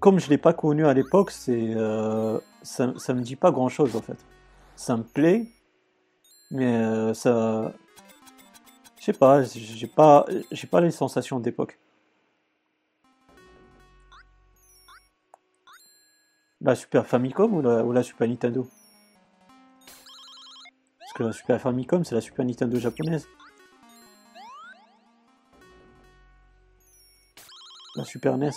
[0.00, 3.68] comme je l'ai pas connu à l'époque, c'est euh, ça, ça me dit pas grand
[3.68, 4.18] chose en fait.
[4.76, 5.46] Ça me plaît,
[6.50, 7.72] mais euh, ça,
[8.98, 11.78] je sais pas, j'ai pas, j'ai pas les sensations d'époque.
[16.60, 18.68] La Super Famicom ou la, Super Nintendo?
[20.98, 23.28] Parce que la Super Famicom, c'est la Super Nintendo japonaise.
[27.96, 28.50] La Super NES.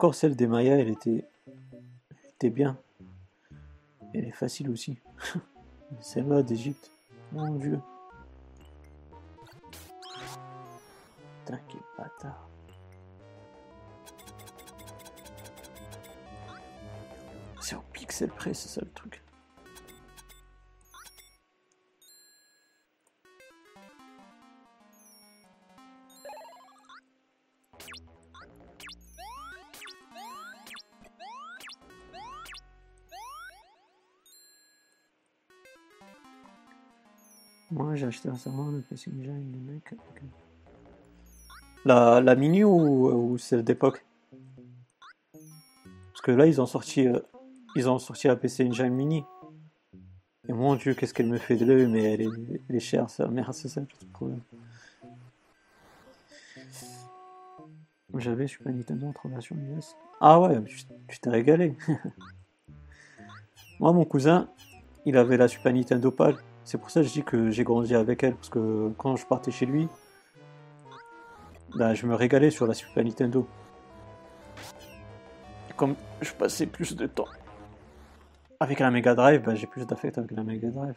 [0.00, 2.78] Encore celle des Mayas, elle était, elle était bien.
[4.14, 4.98] Elle est facile aussi.
[6.00, 6.90] Celle-là d'Égypte,
[7.32, 7.78] mon dieu.
[11.44, 12.32] Putain, quel.
[17.60, 19.19] C'est au pixel près, c'est ça le truc.
[37.70, 39.94] Moi j'ai acheté récemment le PC Engine de mec.
[41.84, 44.04] La, la mini ou, ou celle d'époque?
[45.32, 47.20] Parce que là ils ont sorti euh,
[47.76, 49.24] ils ont sorti la PC Engine mini.
[50.48, 53.08] Et mon dieu qu'est-ce qu'elle me fait de l'œil mais elle est, elle est chère
[53.08, 53.28] ça.
[53.28, 54.40] Merde c'est ça le problème.
[58.16, 59.94] J'avais Super Nintendo en version US.
[60.20, 60.60] Ah ouais,
[61.08, 61.76] tu t'es régalé.
[63.78, 64.48] Moi mon cousin,
[65.06, 66.36] il avait la Super Nintendo PAL.
[66.70, 69.26] C'est pour ça que je dis que j'ai grandi avec elle, parce que quand je
[69.26, 69.88] partais chez lui,
[71.74, 73.44] ben, je me régalais sur la Super Nintendo.
[75.68, 77.26] Et comme je passais plus de temps
[78.60, 80.94] avec la Mega Drive, ben, j'ai plus d'affect avec la Mega Drive.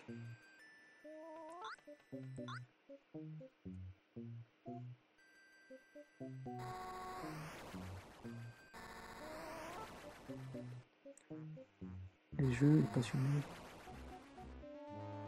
[12.37, 13.41] Les jeux, passionnés.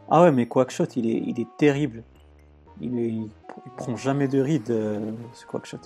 [0.08, 2.04] Ah ouais, mais Quackshot, il est, il est terrible.
[2.80, 3.28] Il
[3.76, 5.78] prend jamais de ride, euh, ce Quackshot.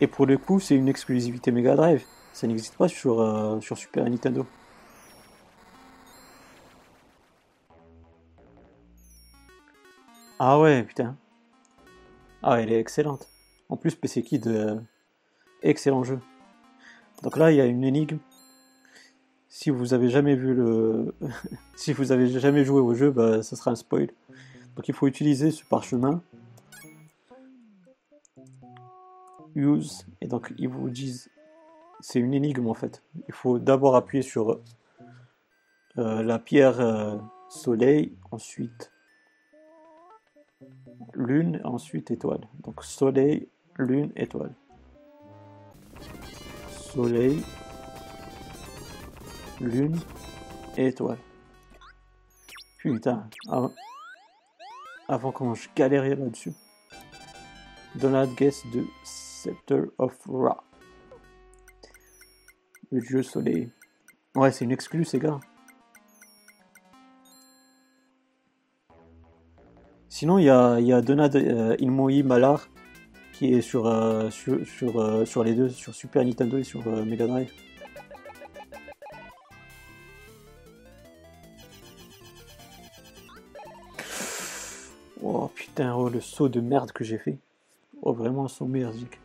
[0.00, 2.04] Et pour le coup, c'est une exclusivité Mega Drive.
[2.32, 4.46] Ça n'existe pas sur, euh, sur Super Nintendo.
[10.38, 11.16] Ah ouais, putain.
[12.42, 13.28] Ah, elle est excellente.
[13.68, 14.78] En plus, PC Kid, euh,
[15.62, 16.20] excellent jeu.
[17.22, 18.18] Donc là, il y a une énigme.
[19.48, 21.14] Si vous avez jamais vu le,
[21.76, 24.10] si vous avez jamais joué au jeu, bah, ça sera un spoil.
[24.76, 26.22] Donc il faut utiliser ce parchemin.
[29.54, 31.30] Use et donc ils vous disent,
[32.00, 33.02] c'est une énigme en fait.
[33.26, 34.60] Il faut d'abord appuyer sur
[35.98, 37.16] euh, la pierre euh,
[37.48, 38.92] soleil, ensuite
[41.14, 42.46] lune, ensuite étoile.
[42.62, 44.54] Donc soleil, lune, étoile.
[46.94, 47.44] Soleil,
[49.60, 50.00] lune,
[50.78, 51.18] étoile.
[52.78, 53.72] Putain, avant,
[55.06, 56.54] avant quand je galérais là-dessus.
[57.94, 60.64] Donald Guest de Scepter of Ra.
[62.90, 63.70] Le jeu soleil.
[64.34, 65.40] Ouais, c'est une exclue, ces gars.
[70.08, 72.66] Sinon, il y a, Donald euh, Malar
[73.38, 76.84] qui est sur, euh, sur, sur, euh, sur, les deux, sur Super Nintendo et sur
[76.88, 77.52] euh, Mega Drive.
[85.22, 87.38] Oh putain, oh, le saut de merde que j'ai fait.
[88.02, 89.20] Oh, vraiment un saut merdique.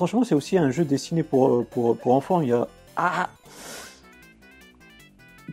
[0.00, 2.40] Franchement, c'est aussi un jeu dessiné pour, euh, pour, pour enfants.
[2.40, 2.66] Il y a.
[2.96, 3.28] Ah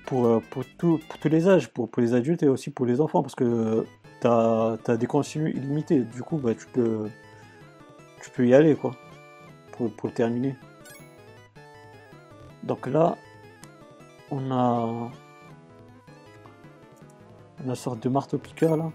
[0.05, 2.85] pour, euh, pour, tout- pour tous les âges, pour, pour les adultes et aussi pour
[2.85, 3.85] les enfants, parce que
[4.21, 5.99] tu as, des continues illimités.
[5.99, 7.09] Du coup, bah, tu, peux,
[8.23, 8.95] tu peux y aller, quoi,
[9.73, 10.55] pour, pour terminer.
[12.63, 13.17] Donc là,
[14.31, 15.11] on a.
[17.59, 18.91] On a une sorte de marteau-piqueur, là.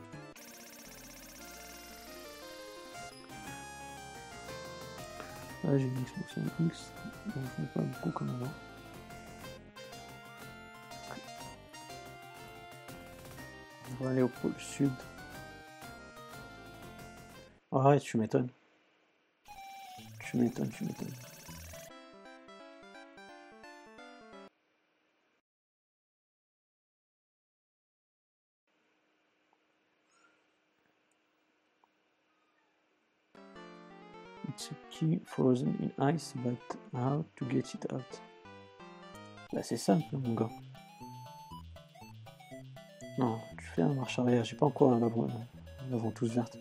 [5.64, 6.90] Ah, j'ai une Xbox One X,
[7.26, 8.52] donc je pas beaucoup comme avant.
[13.88, 14.90] On va aller au pôle sud.
[17.70, 18.48] Ah ouais, tu m'étonnes.
[20.18, 21.14] Tu m'étonnes, tu m'étonnes.
[34.54, 38.20] It's a key frozen in ice, but how to get it out?
[39.50, 40.50] Bah c'est simple mon gars.
[43.18, 45.08] Non, tu fais un marche arrière, j'ai pas encore la,
[45.90, 46.58] la ventouse verte.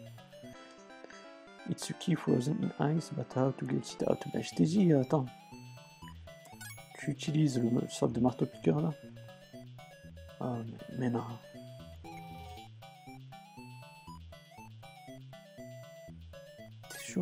[1.70, 4.24] It's a key frozen in ice, but how to get it out?
[4.34, 5.26] Bah je t'ai dit, attends.
[7.00, 8.92] Tu utilises le sorte de marteau piqueur là?
[10.40, 10.60] Ah
[10.98, 11.24] mais non.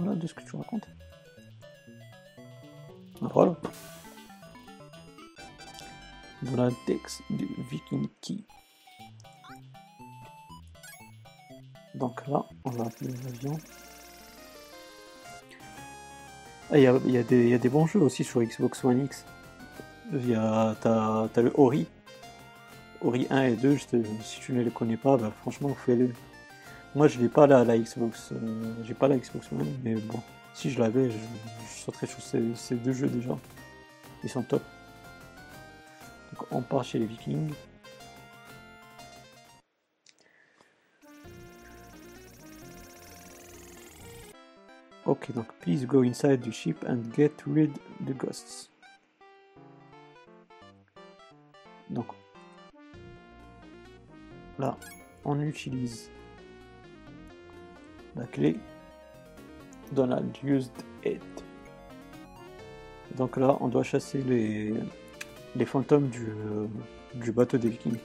[0.05, 0.87] Là de ce que tu racontes
[3.21, 3.55] Voilà.
[6.41, 8.37] Le texte de Viking Key.
[11.95, 13.57] Donc là, on va appeler l'avion.
[16.71, 19.25] Ah, il y, a, y y a des bons jeux aussi sur Xbox One X.
[20.11, 20.75] T'as,
[21.33, 21.87] t'as le Ori.
[23.01, 26.13] Ori 1 et 2, je te- si tu ne les connais pas, bah, franchement, fais-le.
[26.95, 28.31] Moi, je l'ai pas la, la Xbox.
[28.31, 30.21] euh, j'ai pas la Xbox One, mais bon,
[30.53, 33.37] si je l'avais, je, je sauterais ces, ces deux jeux déjà.
[34.23, 34.63] Ils sont top.
[36.33, 37.53] Donc, on part chez les Vikings.
[45.05, 47.71] Ok, donc please go inside the ship and get rid
[48.05, 48.69] the ghosts.
[51.89, 52.07] Donc
[54.59, 54.77] là,
[55.25, 56.11] on utilise
[58.15, 58.57] la clé.
[59.91, 60.71] Donald used
[61.03, 61.21] it.
[63.17, 66.09] Donc là, on doit chasser les, fantômes
[67.13, 67.97] du bateau des Vikings.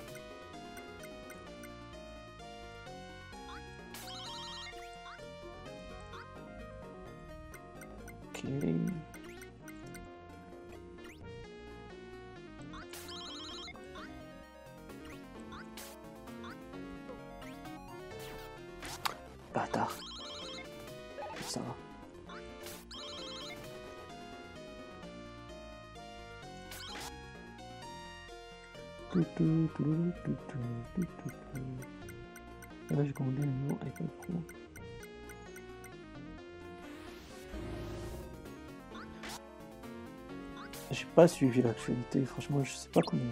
[41.29, 43.23] Suivi l'actualité, franchement, je sais pas comment.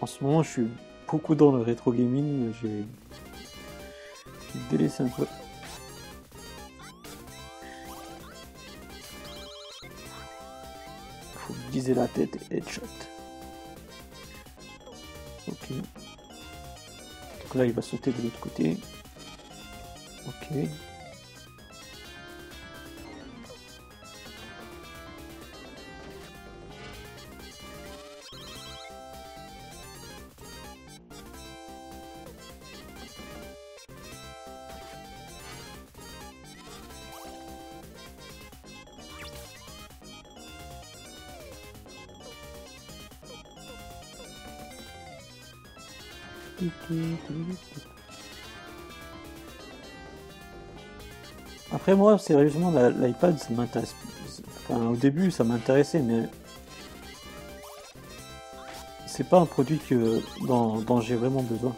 [0.00, 0.68] En ce moment, je suis
[1.06, 2.84] beaucoup dans le rétro gaming, j'ai
[4.70, 5.26] délaissé un peu.
[11.34, 12.82] Faut viser la tête et headshot.
[15.48, 15.68] Ok.
[15.70, 18.78] Donc là, il va sauter de l'autre côté.
[20.26, 20.68] Ok.
[51.96, 53.94] Moi, sérieusement, l'iPad, ça m'intéresse.
[54.70, 56.28] Au début, ça m'intéressait, mais
[59.06, 61.74] c'est pas un produit que dont, dont j'ai vraiment besoin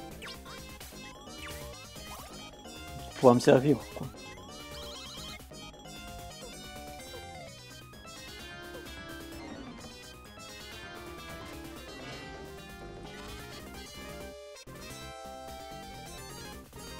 [3.20, 3.78] pour me servir.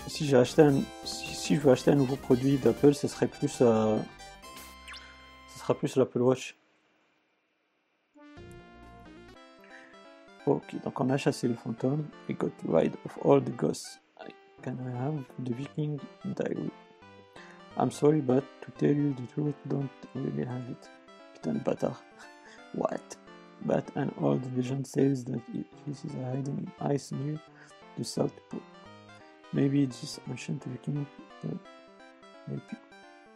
[0.09, 0.81] Si j'ai acheté un,
[1.53, 3.99] si, je veux acheter un nouveau produit d'Apple, ce serait plus, euh,
[5.49, 6.57] ce sera plus l'Apple Watch.
[10.47, 12.07] Ok, donc on a chassé les fantômes.
[12.27, 14.01] We got rid of all the ghosts.
[14.21, 14.33] I-
[14.63, 16.71] Can have the Viking diary?
[17.77, 20.91] I'm sorry, but to tell you the truth, don't really have it.
[21.35, 21.97] Putain de bâtard.
[22.75, 23.19] What?
[23.67, 27.39] But an old legend says that it, this is hiding ice near
[27.99, 28.63] the South Pole.
[29.53, 31.07] Maybe this ancient Viking
[32.49, 32.63] maybe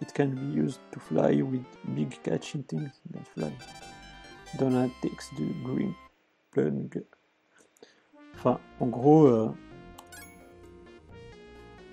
[0.00, 3.52] it can be used to fly with big catching things that fly.
[4.58, 5.94] Donald takes the green
[6.52, 7.02] plug.
[8.34, 9.50] Enfin, en gros, euh,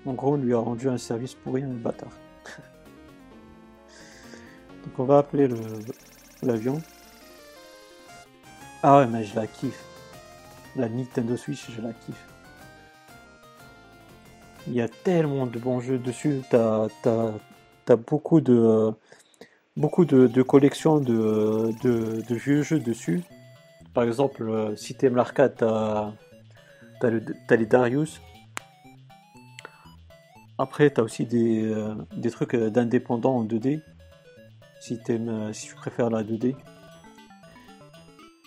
[0.06, 2.12] en gros, on lui a rendu un service pourri, un bâtard.
[4.84, 5.56] Donc on va appeler le-
[6.42, 6.80] l'avion.
[8.82, 9.82] Ah ouais, mais je la kiffe.
[10.76, 12.26] La Nintendo Switch, je la kiffe.
[14.66, 16.42] Il y a tellement de bons jeux dessus.
[16.50, 18.94] T'as as, beaucoup de
[20.42, 23.22] collections de, vieux jeux dessus.
[23.92, 26.12] Par exemple, euh, si t'aimes l'arcade, t'as
[27.00, 28.20] t'as les Darius.
[30.58, 31.94] Après, t'as aussi des, euh,
[32.30, 33.80] trucs euh, d'indépendants en 2D.
[34.80, 36.54] Si tu préfères la 2D.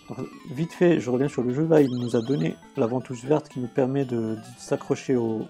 [0.08, 0.20] Donc,
[0.52, 1.68] vite fait, je reviens sur le jeu.
[1.68, 5.48] Là, il nous a donné la ventouse verte qui nous permet de, s'accrocher au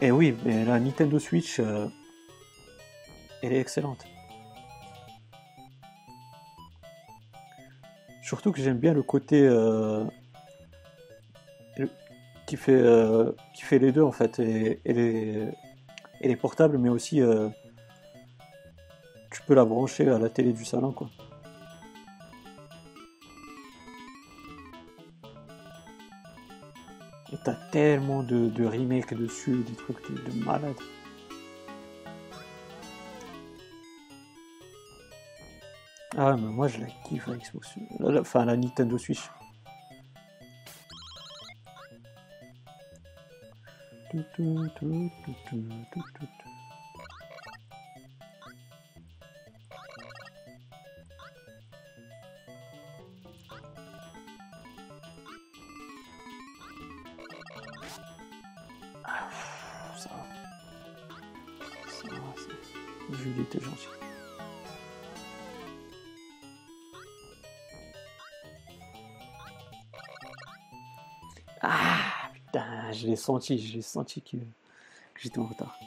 [0.00, 1.86] Et oui, mais la Nintendo Switch, euh,
[3.42, 4.04] elle est excellente.
[8.22, 10.04] Surtout que j'aime bien le côté euh,
[12.46, 14.38] qui fait euh, qui les deux en fait.
[14.38, 15.52] Et, elle est
[16.22, 17.22] elle est portable, mais aussi
[19.30, 21.08] tu peux la brancher à la télé du salon quoi.
[27.44, 30.74] T'as tellement de, remakes dessus, des trucs de, de malade.
[36.16, 37.26] Ah, mais moi je la kiffe
[38.00, 39.30] la- Enfin, la Nintendo Switch.
[44.10, 45.10] Tout, tout, tout,
[73.26, 74.36] l'ai senti que,
[75.20, 75.78] j'étais en retard.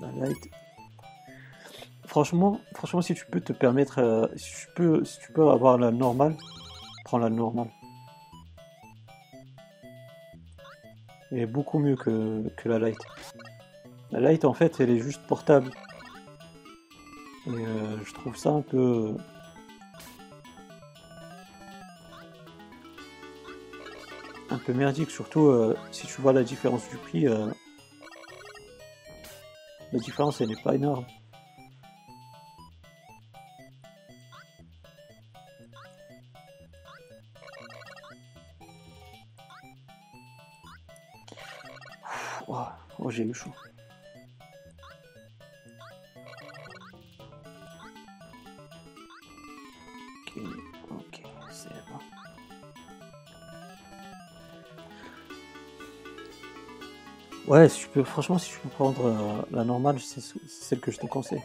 [0.00, 0.50] La light.
[2.04, 5.78] Franchement, franchement, si tu peux te permettre, euh, si tu peux, si tu peux avoir
[5.78, 6.36] la normale,
[7.04, 7.70] prends la normale.
[11.30, 12.98] Elle est beaucoup mieux que, que la light.
[14.12, 15.70] La light, en fait, elle est juste portable.
[17.46, 19.16] Et euh, je trouve ça un peu,
[24.66, 27.28] peu merdique, surtout euh, si tu vois la différence du prix.
[27.28, 27.46] Euh,
[29.92, 31.06] la différence, elle n'est pas énorme.
[42.48, 42.56] Oh,
[42.98, 43.50] oh, j'ai eu chaud.
[57.46, 60.90] Ouais, si tu peux, franchement, si tu peux prendre euh, la normale, c'est celle que
[60.90, 61.42] je te conseille.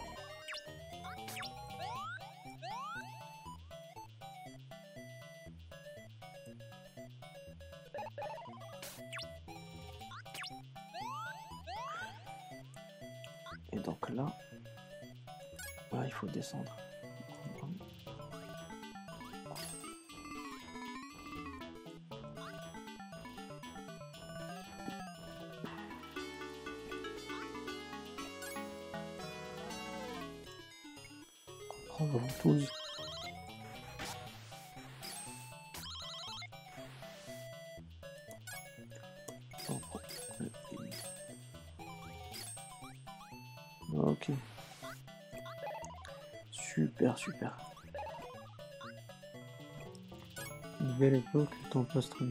[52.00, 52.26] Trop.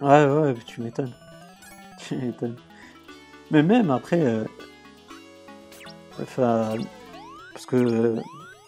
[0.00, 1.14] Ouais, ouais, tu m'étonnes.
[1.98, 2.56] Tu m'étonnes.
[3.52, 4.44] Mais même après, euh,
[6.20, 6.74] enfin,
[7.52, 8.20] parce que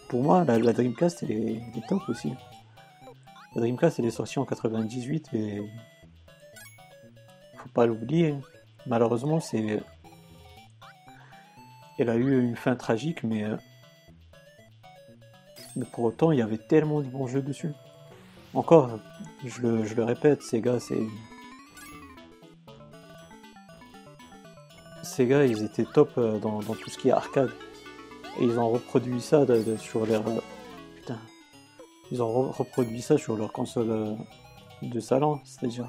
[0.07, 2.33] pour moi, la, Dreamcast, elle est, top aussi.
[3.55, 5.61] La Dreamcast, elle est sortie en 98 et
[7.57, 8.35] faut pas l'oublier.
[8.85, 9.81] Malheureusement, c'est
[11.97, 13.55] elle a eu une fin tragique, mais, euh,
[15.75, 17.71] mais pour autant, il y avait tellement de bons jeux dessus.
[18.55, 18.89] Encore,
[19.45, 21.03] je le, répète, Sega, c'est.
[25.03, 27.51] Sega, ils étaient top euh, dans, tout ce qui est arcade.
[28.39, 29.45] Et ils ont reproduit ça
[29.77, 30.27] sur leur.
[30.27, 30.39] Euh,
[30.95, 31.19] putain.
[32.11, 34.17] Ils ont reproduit ça sur leur console
[34.81, 35.87] de salon, c'est-à-dire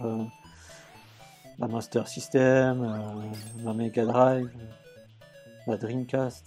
[1.58, 3.20] la Master System,
[3.62, 4.50] la Mega Drive
[5.66, 6.46] la Dreamcast.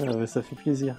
[0.00, 0.96] Ah, ça fait plaisir.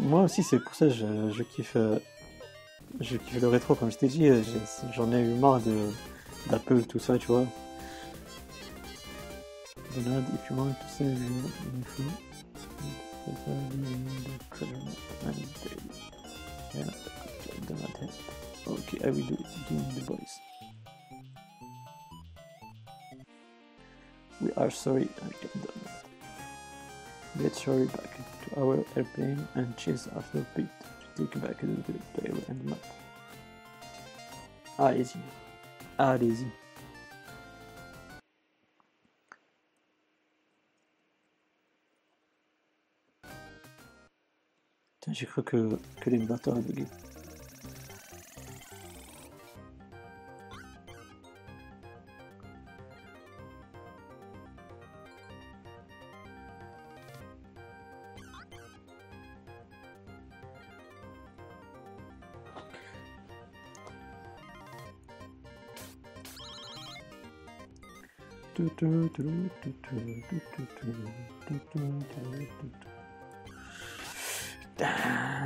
[0.00, 1.98] Moi aussi, c'est pour ça que je, kiffe, euh,
[3.00, 3.74] je kiffe le rétro.
[3.74, 4.42] Comme je t'ai dit, euh,
[4.92, 5.90] j'en ai eu marre de
[6.50, 7.46] d'Apple, tout ça, tu vois.
[9.96, 12.27] if you want to save
[18.66, 20.40] Okay, I will do it in the voice.
[24.40, 27.42] We are sorry I can done that.
[27.42, 30.66] Let's hurry back to our airplane and chase after Pete
[31.16, 32.78] to take back the tail and map.
[34.78, 35.20] Allez-y.
[35.98, 36.46] Ah, Allez-y.
[36.46, 36.67] Ah,
[45.10, 46.84] J'ai cru que, que l'émulateur a bugué.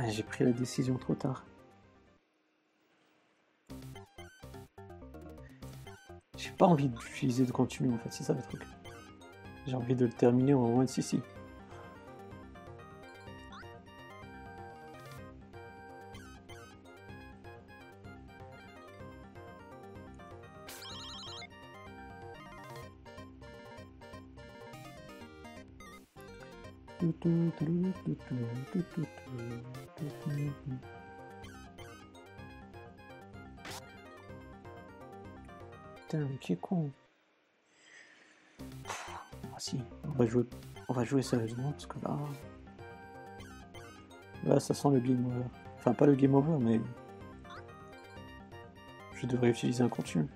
[0.09, 1.43] J'ai pris la décision trop tard.
[6.37, 8.61] J'ai pas envie d'utiliser de contenu en fait, c'est ça le truc.
[9.65, 11.21] J'ai envie de le terminer au moins de si.
[27.01, 27.11] Mais
[36.51, 36.91] est con.
[38.59, 40.43] Ah si, on va jouer,
[40.89, 42.17] on va jouer sérieusement parce que là,
[44.43, 45.45] là ça sent le game over.
[45.77, 46.81] Enfin pas le game over mais
[49.15, 50.27] je devrais utiliser un continu.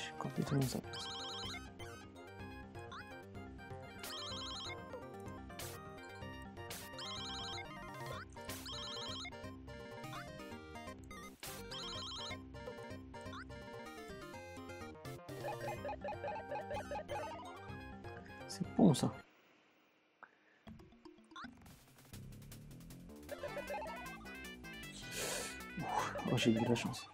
[0.00, 0.88] Je suis complètement zappé.
[18.48, 19.12] C'est bon ça.
[26.32, 27.10] Oh, j'ai eu de la chance.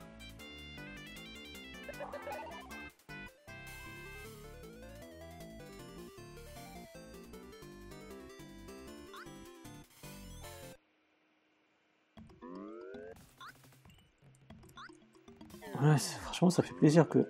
[16.37, 17.27] Franchement, ça fait plaisir que.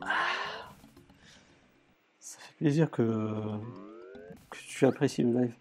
[0.00, 0.08] Ah.
[2.18, 3.02] Ça fait plaisir que,
[4.50, 5.54] que tu apprécies le live.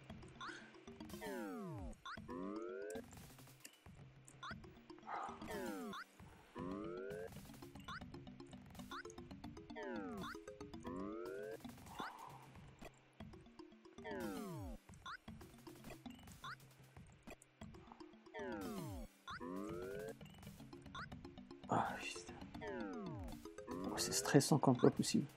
[24.50, 25.28] 150 fois possible.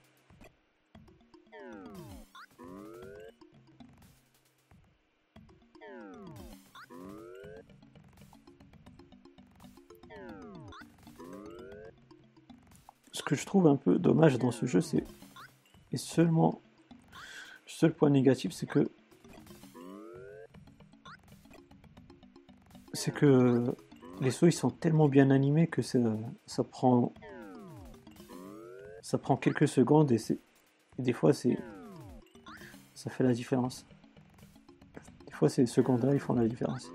[13.11, 15.05] Ce que je trouve un peu dommage dans ce jeu, c'est
[15.91, 16.61] et seulement
[17.11, 18.89] le seul point négatif, c'est que
[22.93, 23.75] c'est que
[24.21, 25.99] les sauts ils sont tellement bien animés que ça,
[26.47, 27.13] ça prend
[29.13, 30.39] ça prend quelques secondes et, c'est
[30.97, 31.59] des fois c'est
[32.95, 33.85] ça fait la différence.
[35.27, 36.87] Des fois ces secondes-là ils font la différence.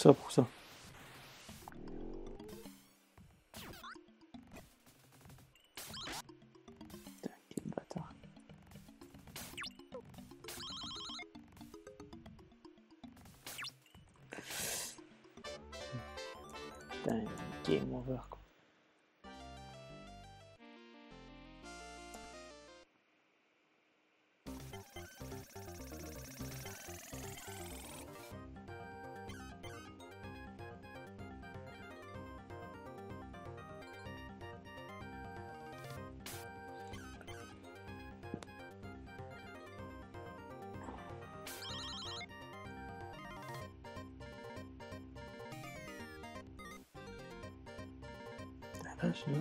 [0.00, 0.46] Ça pour ça.
[17.64, 18.39] Game over.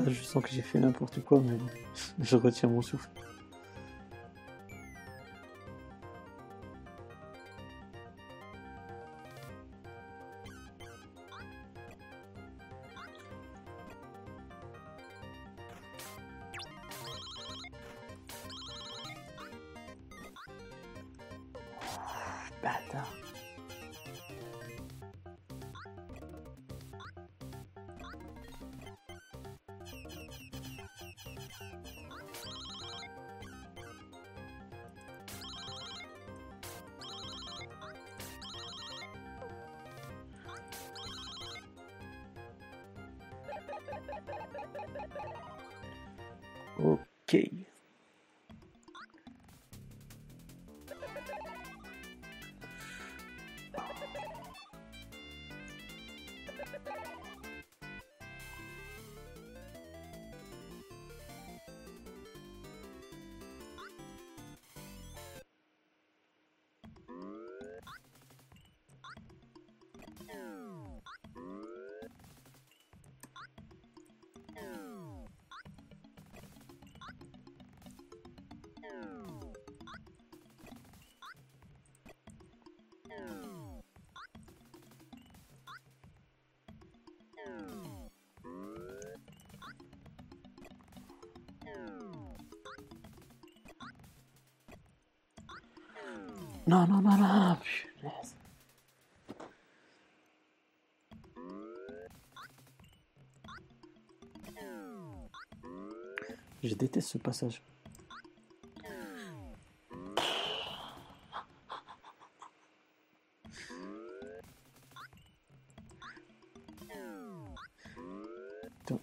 [0.07, 1.57] Je sens que j'ai fait n'importe quoi, mais
[2.19, 3.09] je retiens mon souffle.
[96.69, 98.35] Non, non, non, non, punaise.
[106.61, 107.63] Je déteste ce passage.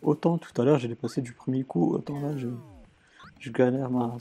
[0.02, 2.46] Autant tout à l'heure j'ai passé du premier coup, autant là je,
[3.40, 4.18] je galère ma.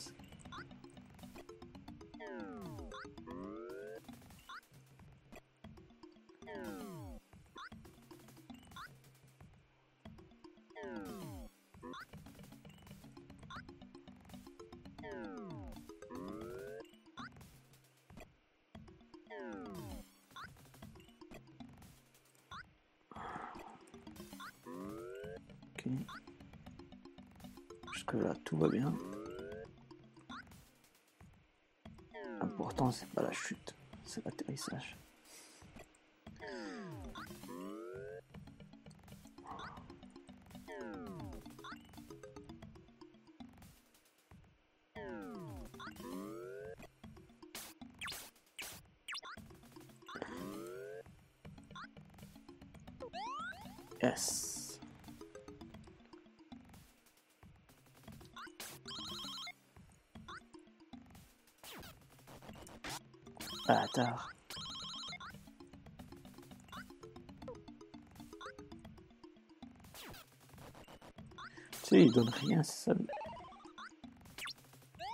[72.16, 72.96] Tu sais, il donne rien, c'est ça.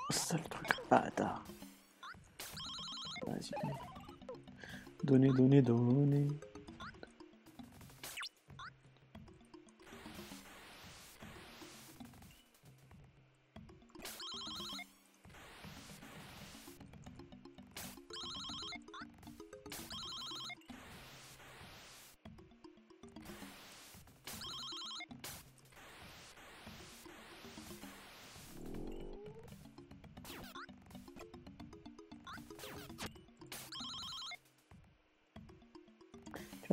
[0.10, 0.68] C'est ça le truc.
[0.90, 1.44] Bâtard.
[3.26, 3.52] Vas-y.
[5.04, 6.28] Donnez, donnez, donnez.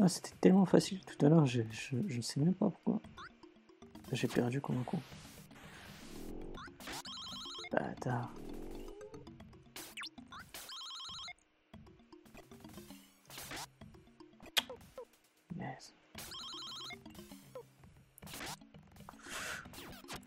[0.07, 1.62] C'était tellement facile tout à l'heure, je,
[2.07, 3.01] je, sais même pas pourquoi.
[4.12, 5.01] J'ai perdu comme un con.
[7.73, 8.33] Bâtard.
[15.57, 15.95] Yes.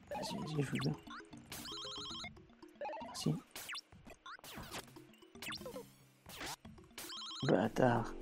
[0.10, 0.96] Vas-y, vas-y, je veux bien.
[3.06, 3.34] Merci.
[7.48, 8.21] Bâtard.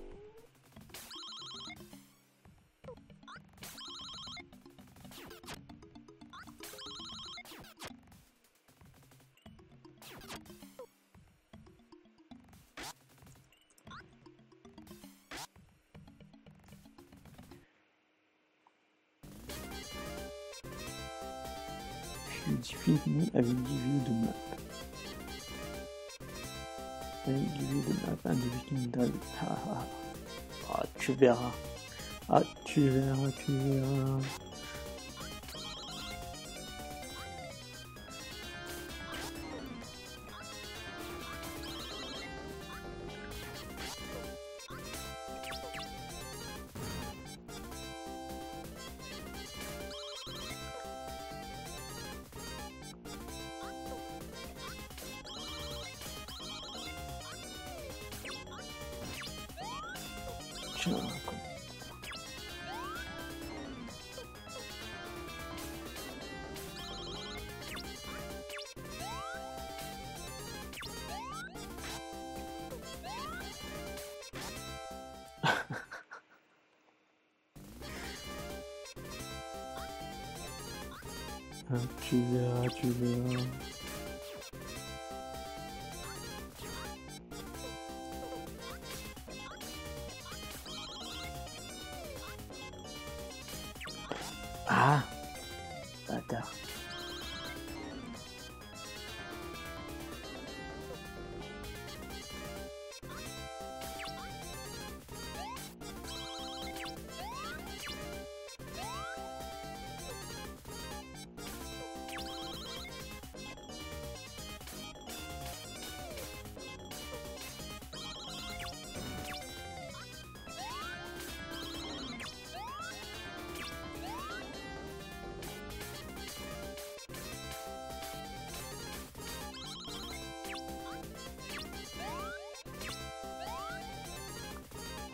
[23.43, 24.33] Fini avec du view de map.
[27.27, 28.91] View de map, viking
[29.41, 29.85] Ah, ah.
[30.73, 31.51] ah, tu verras.
[32.29, 34.48] Ah, tu verras, tu verras.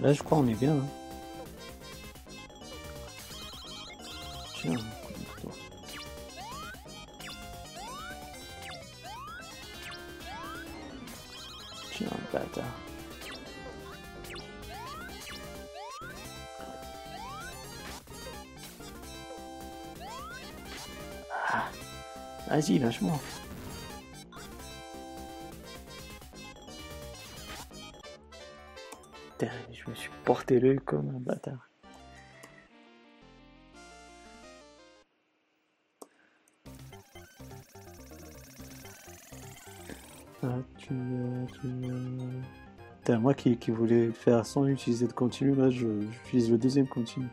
[0.06, 0.74] Là, je crois on est bien.
[0.74, 0.88] hein.
[4.62, 4.76] Tiens.
[11.92, 12.64] Tiens, bâtard.
[21.50, 21.64] Ah.
[22.48, 23.20] Vas-y, lâche-moi.
[30.52, 31.70] L'œil comme un bâtard.
[40.44, 41.98] Ah, tu tu verras.
[43.00, 46.88] Putain, moi qui, qui voulais faire sans utiliser de continu, là, je- j'utilise le deuxième
[46.88, 47.28] continu.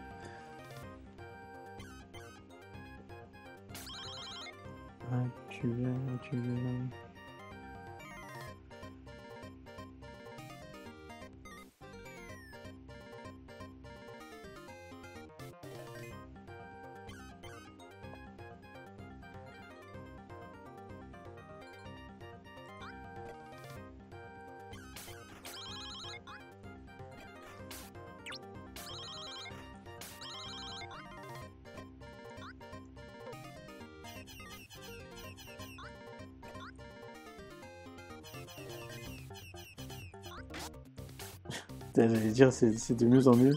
[41.95, 43.55] J'allais dire, c'est de mieux en mieux.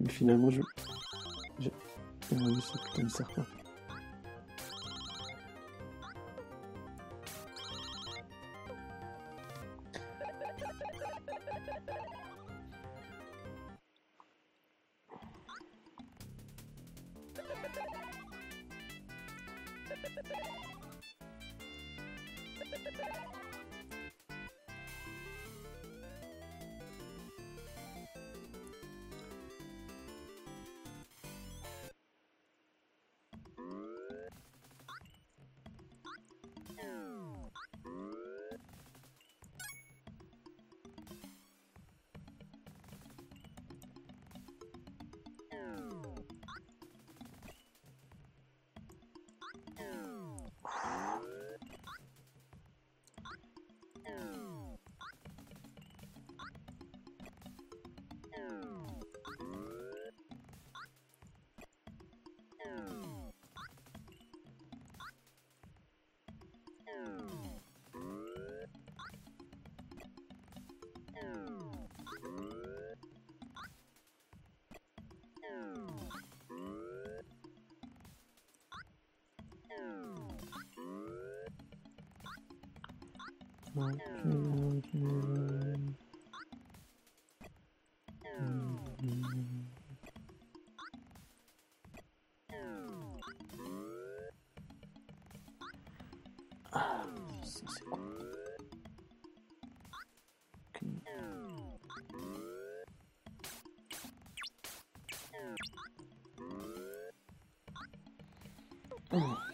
[0.00, 0.60] Mais finalement, je.
[1.60, 1.68] je-
[2.30, 3.08] J'ai vu ce putain de
[109.12, 109.45] Oh.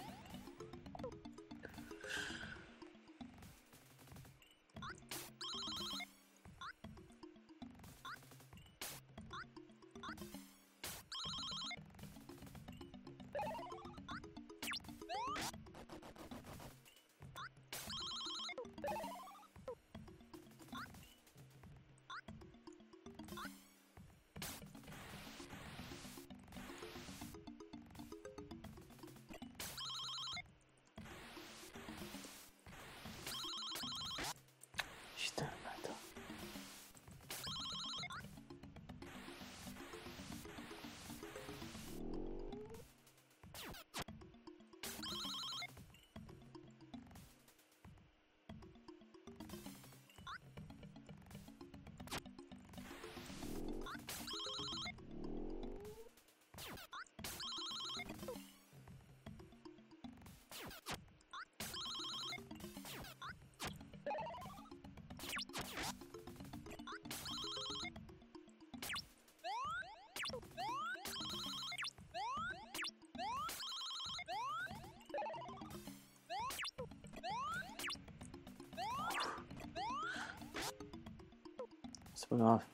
[82.14, 82.64] C'est pas grave.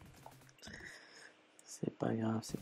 [1.64, 2.60] C'est pas grave, c'est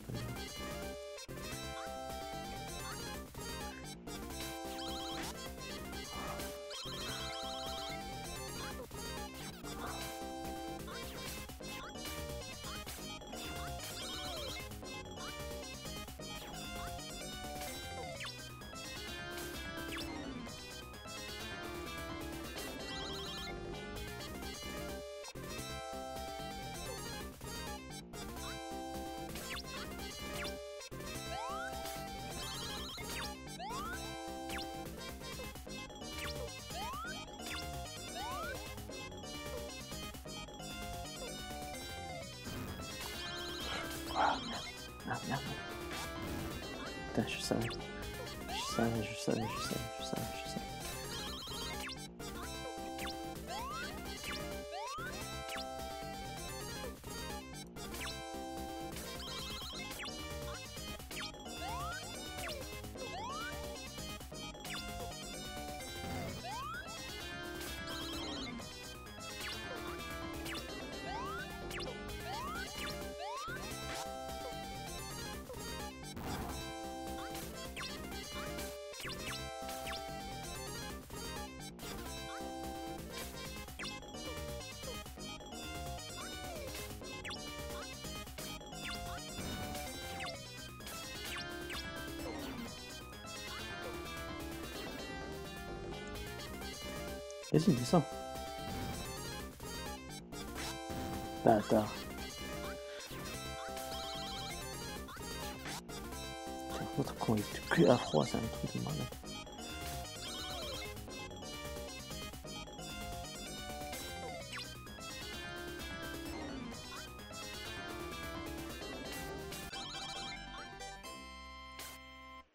[47.17, 47.61] Putain, je savais.
[47.63, 50.66] Je savais, je savais, je savais, je savais, je savais.
[97.67, 98.03] Vas-y, descends.
[101.43, 101.93] Bâtard.
[106.69, 108.97] Putain, L'autre con, te cul à froid, c'est un truc de malade.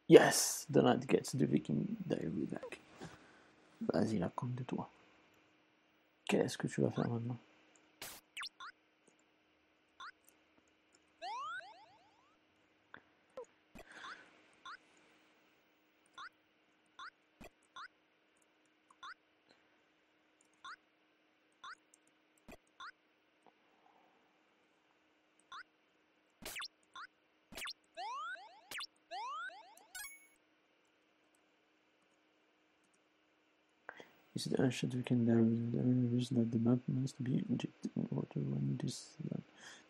[0.08, 0.66] Yes!
[0.70, 2.80] Donald gets the Viking Diary back.
[3.92, 4.88] Vas-y, la compte de toi.
[6.32, 7.36] Qu'est-ce que tu vas faire maintenant
[34.62, 39.10] Is the ancient Viking diaries that the map must be injected in water when this
[39.34, 39.38] uh,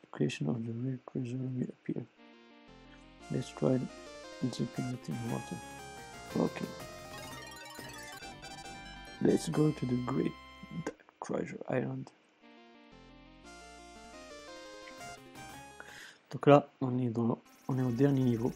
[0.01, 2.07] the creation of the rare treasure will appear.
[3.31, 3.78] Let's try
[4.40, 5.57] dipping it in water.
[6.36, 6.65] Okay.
[9.20, 10.32] Let's go to the Great
[10.86, 12.09] Dark Treasure Island.
[16.31, 17.39] Donc là, on est dans
[17.69, 18.53] on est au dernier niveau.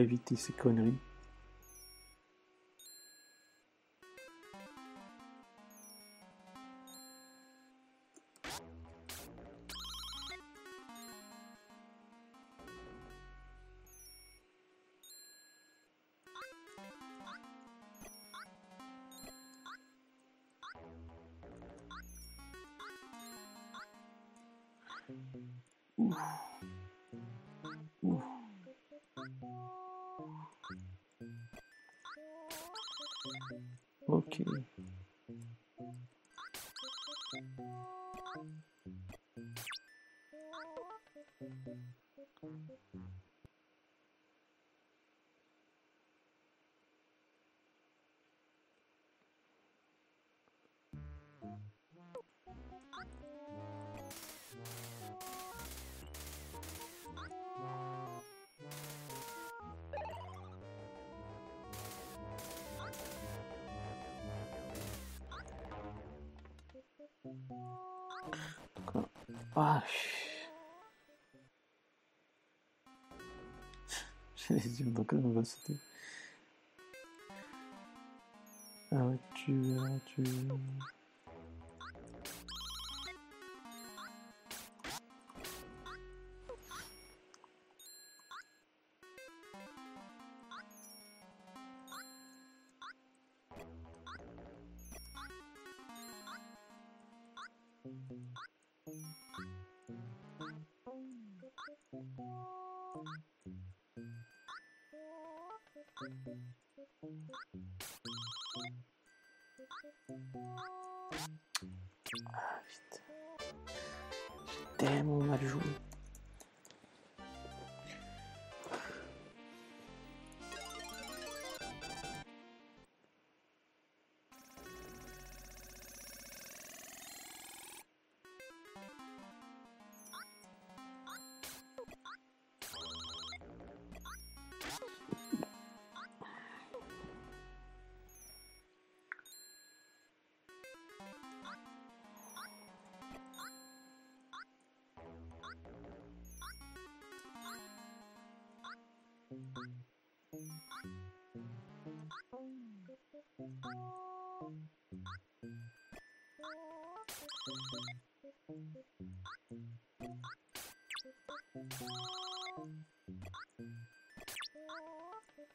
[0.00, 0.98] Éviter ces conneries.
[69.56, 69.82] Ah,
[74.36, 75.76] J'allais dire, donc on va sauter.
[78.92, 79.54] Ah, tu,
[80.06, 80.22] tu.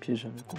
[0.00, 0.58] Piège quoi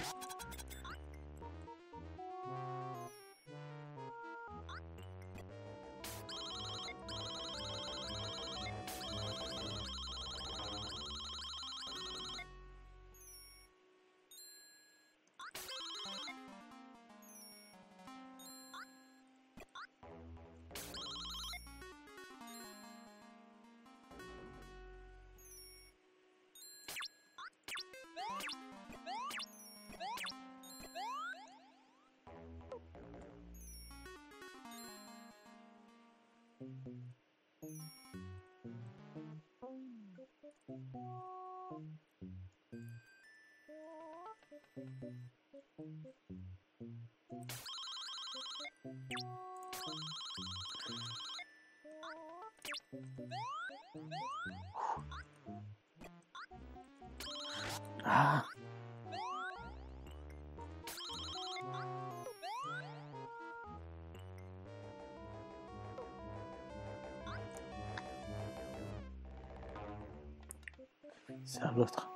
[71.52, 72.08] C'est à l'autre.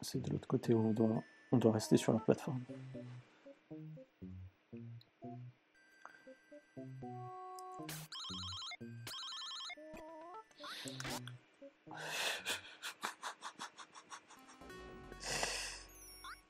[0.00, 1.22] C'est de l'autre côté où on doit,
[1.52, 2.64] on doit rester sur la plateforme.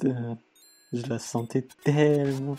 [0.03, 2.57] Je la sentais tellement.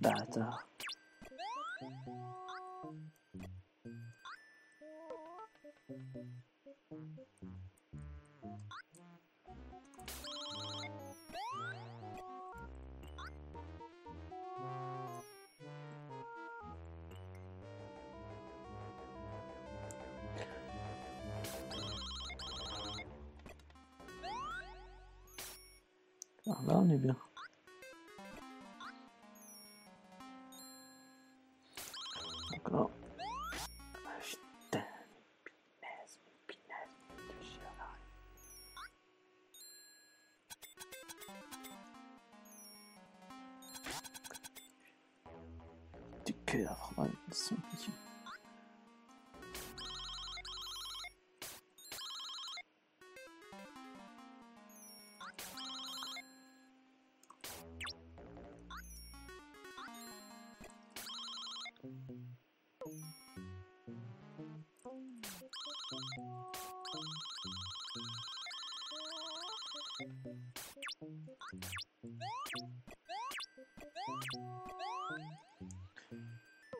[0.00, 0.58] 打字啊
[26.86, 27.14] 那边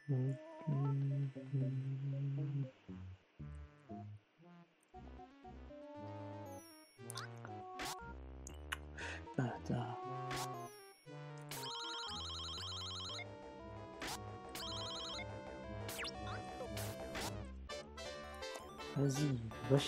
[0.06, 0.43] Attends.
[18.96, 19.28] Vas-y,
[19.70, 19.78] va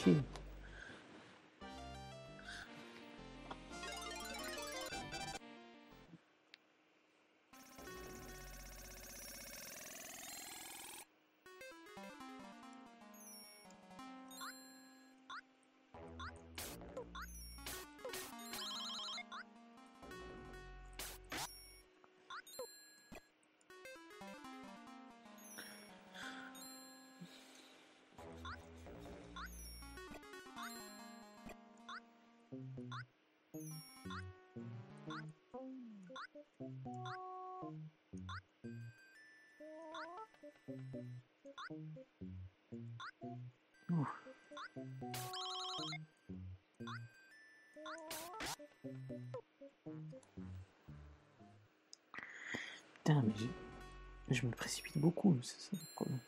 [53.06, 56.18] Putain, mais j'ai- je me précipite beaucoup, c'est ça le problème.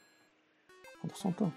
[1.00, 1.52] Prendre son temps.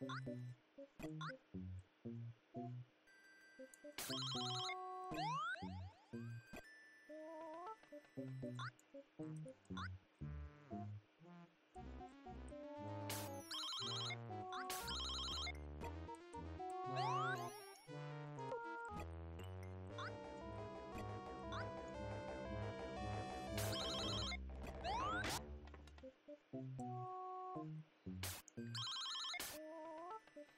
[0.00, 0.26] Thank
[8.42, 8.69] you.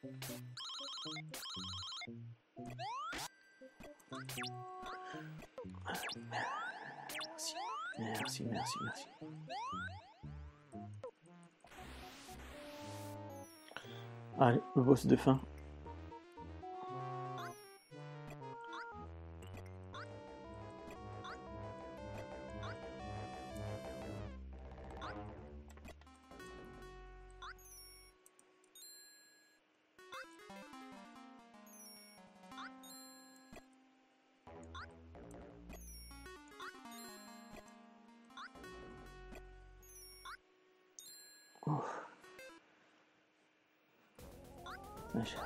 [0.04, 0.10] Merci,
[8.00, 9.06] merci, merci, merci.
[14.40, 15.40] Allez, le boss de fin.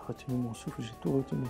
[0.06, 1.46] Retenu mon souffle, j'ai tout retenu.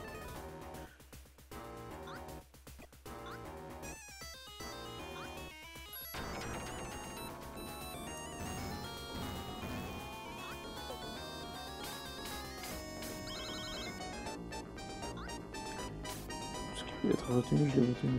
[16.76, 18.18] Ce qui peut être retenu, je l'ai retenu.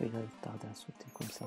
[0.00, 1.44] Il a tardé à sauter comme ça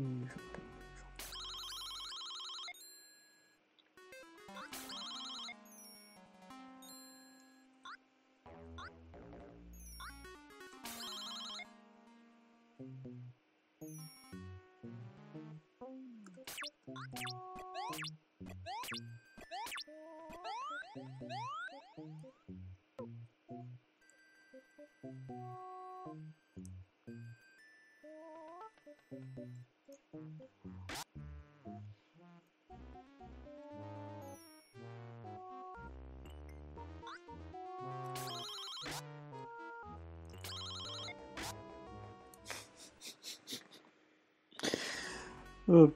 [0.00, 0.16] J'en peux
[22.46, 22.56] plus,
[29.10, 29.69] j'en peux plus.
[45.70, 45.92] Oh.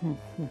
[0.00, 0.48] Enfin.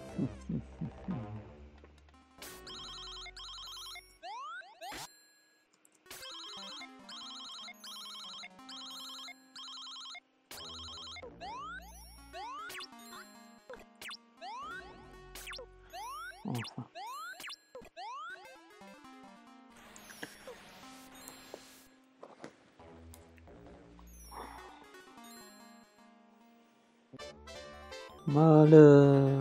[28.27, 29.36] Malheur.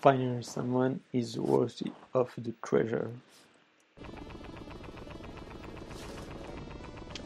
[0.00, 3.10] Finally, someone is worthy of the treasure.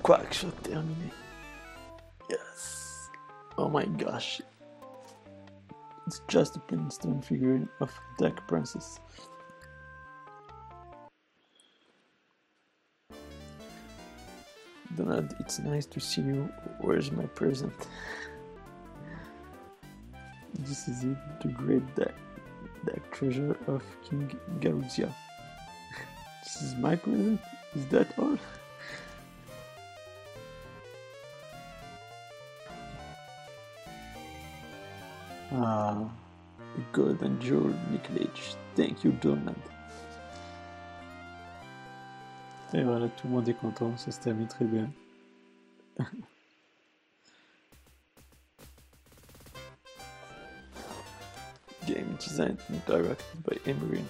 [0.03, 1.11] Quackshot terminé.
[2.31, 3.11] Yes.
[3.59, 4.41] Oh my gosh.
[6.07, 8.99] It's just a plain stone figurine of Dark Princess.
[14.97, 16.49] Donald, it's nice to see you.
[16.81, 17.73] Where's my present?
[20.59, 22.15] This is it, the great dark,
[22.85, 24.31] dark treasure of King
[24.61, 25.13] Garudia.
[26.45, 27.41] this is my present?
[27.75, 28.39] Is that all?
[35.55, 36.09] Ah,
[36.75, 38.57] the golden jewel necklace.
[38.75, 39.57] Thank you, Donald.
[42.75, 44.91] Et voilà, tout le monde est content, ça se termine très bien.
[51.95, 54.03] Game designed and directed by Emery.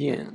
[0.00, 0.29] The end.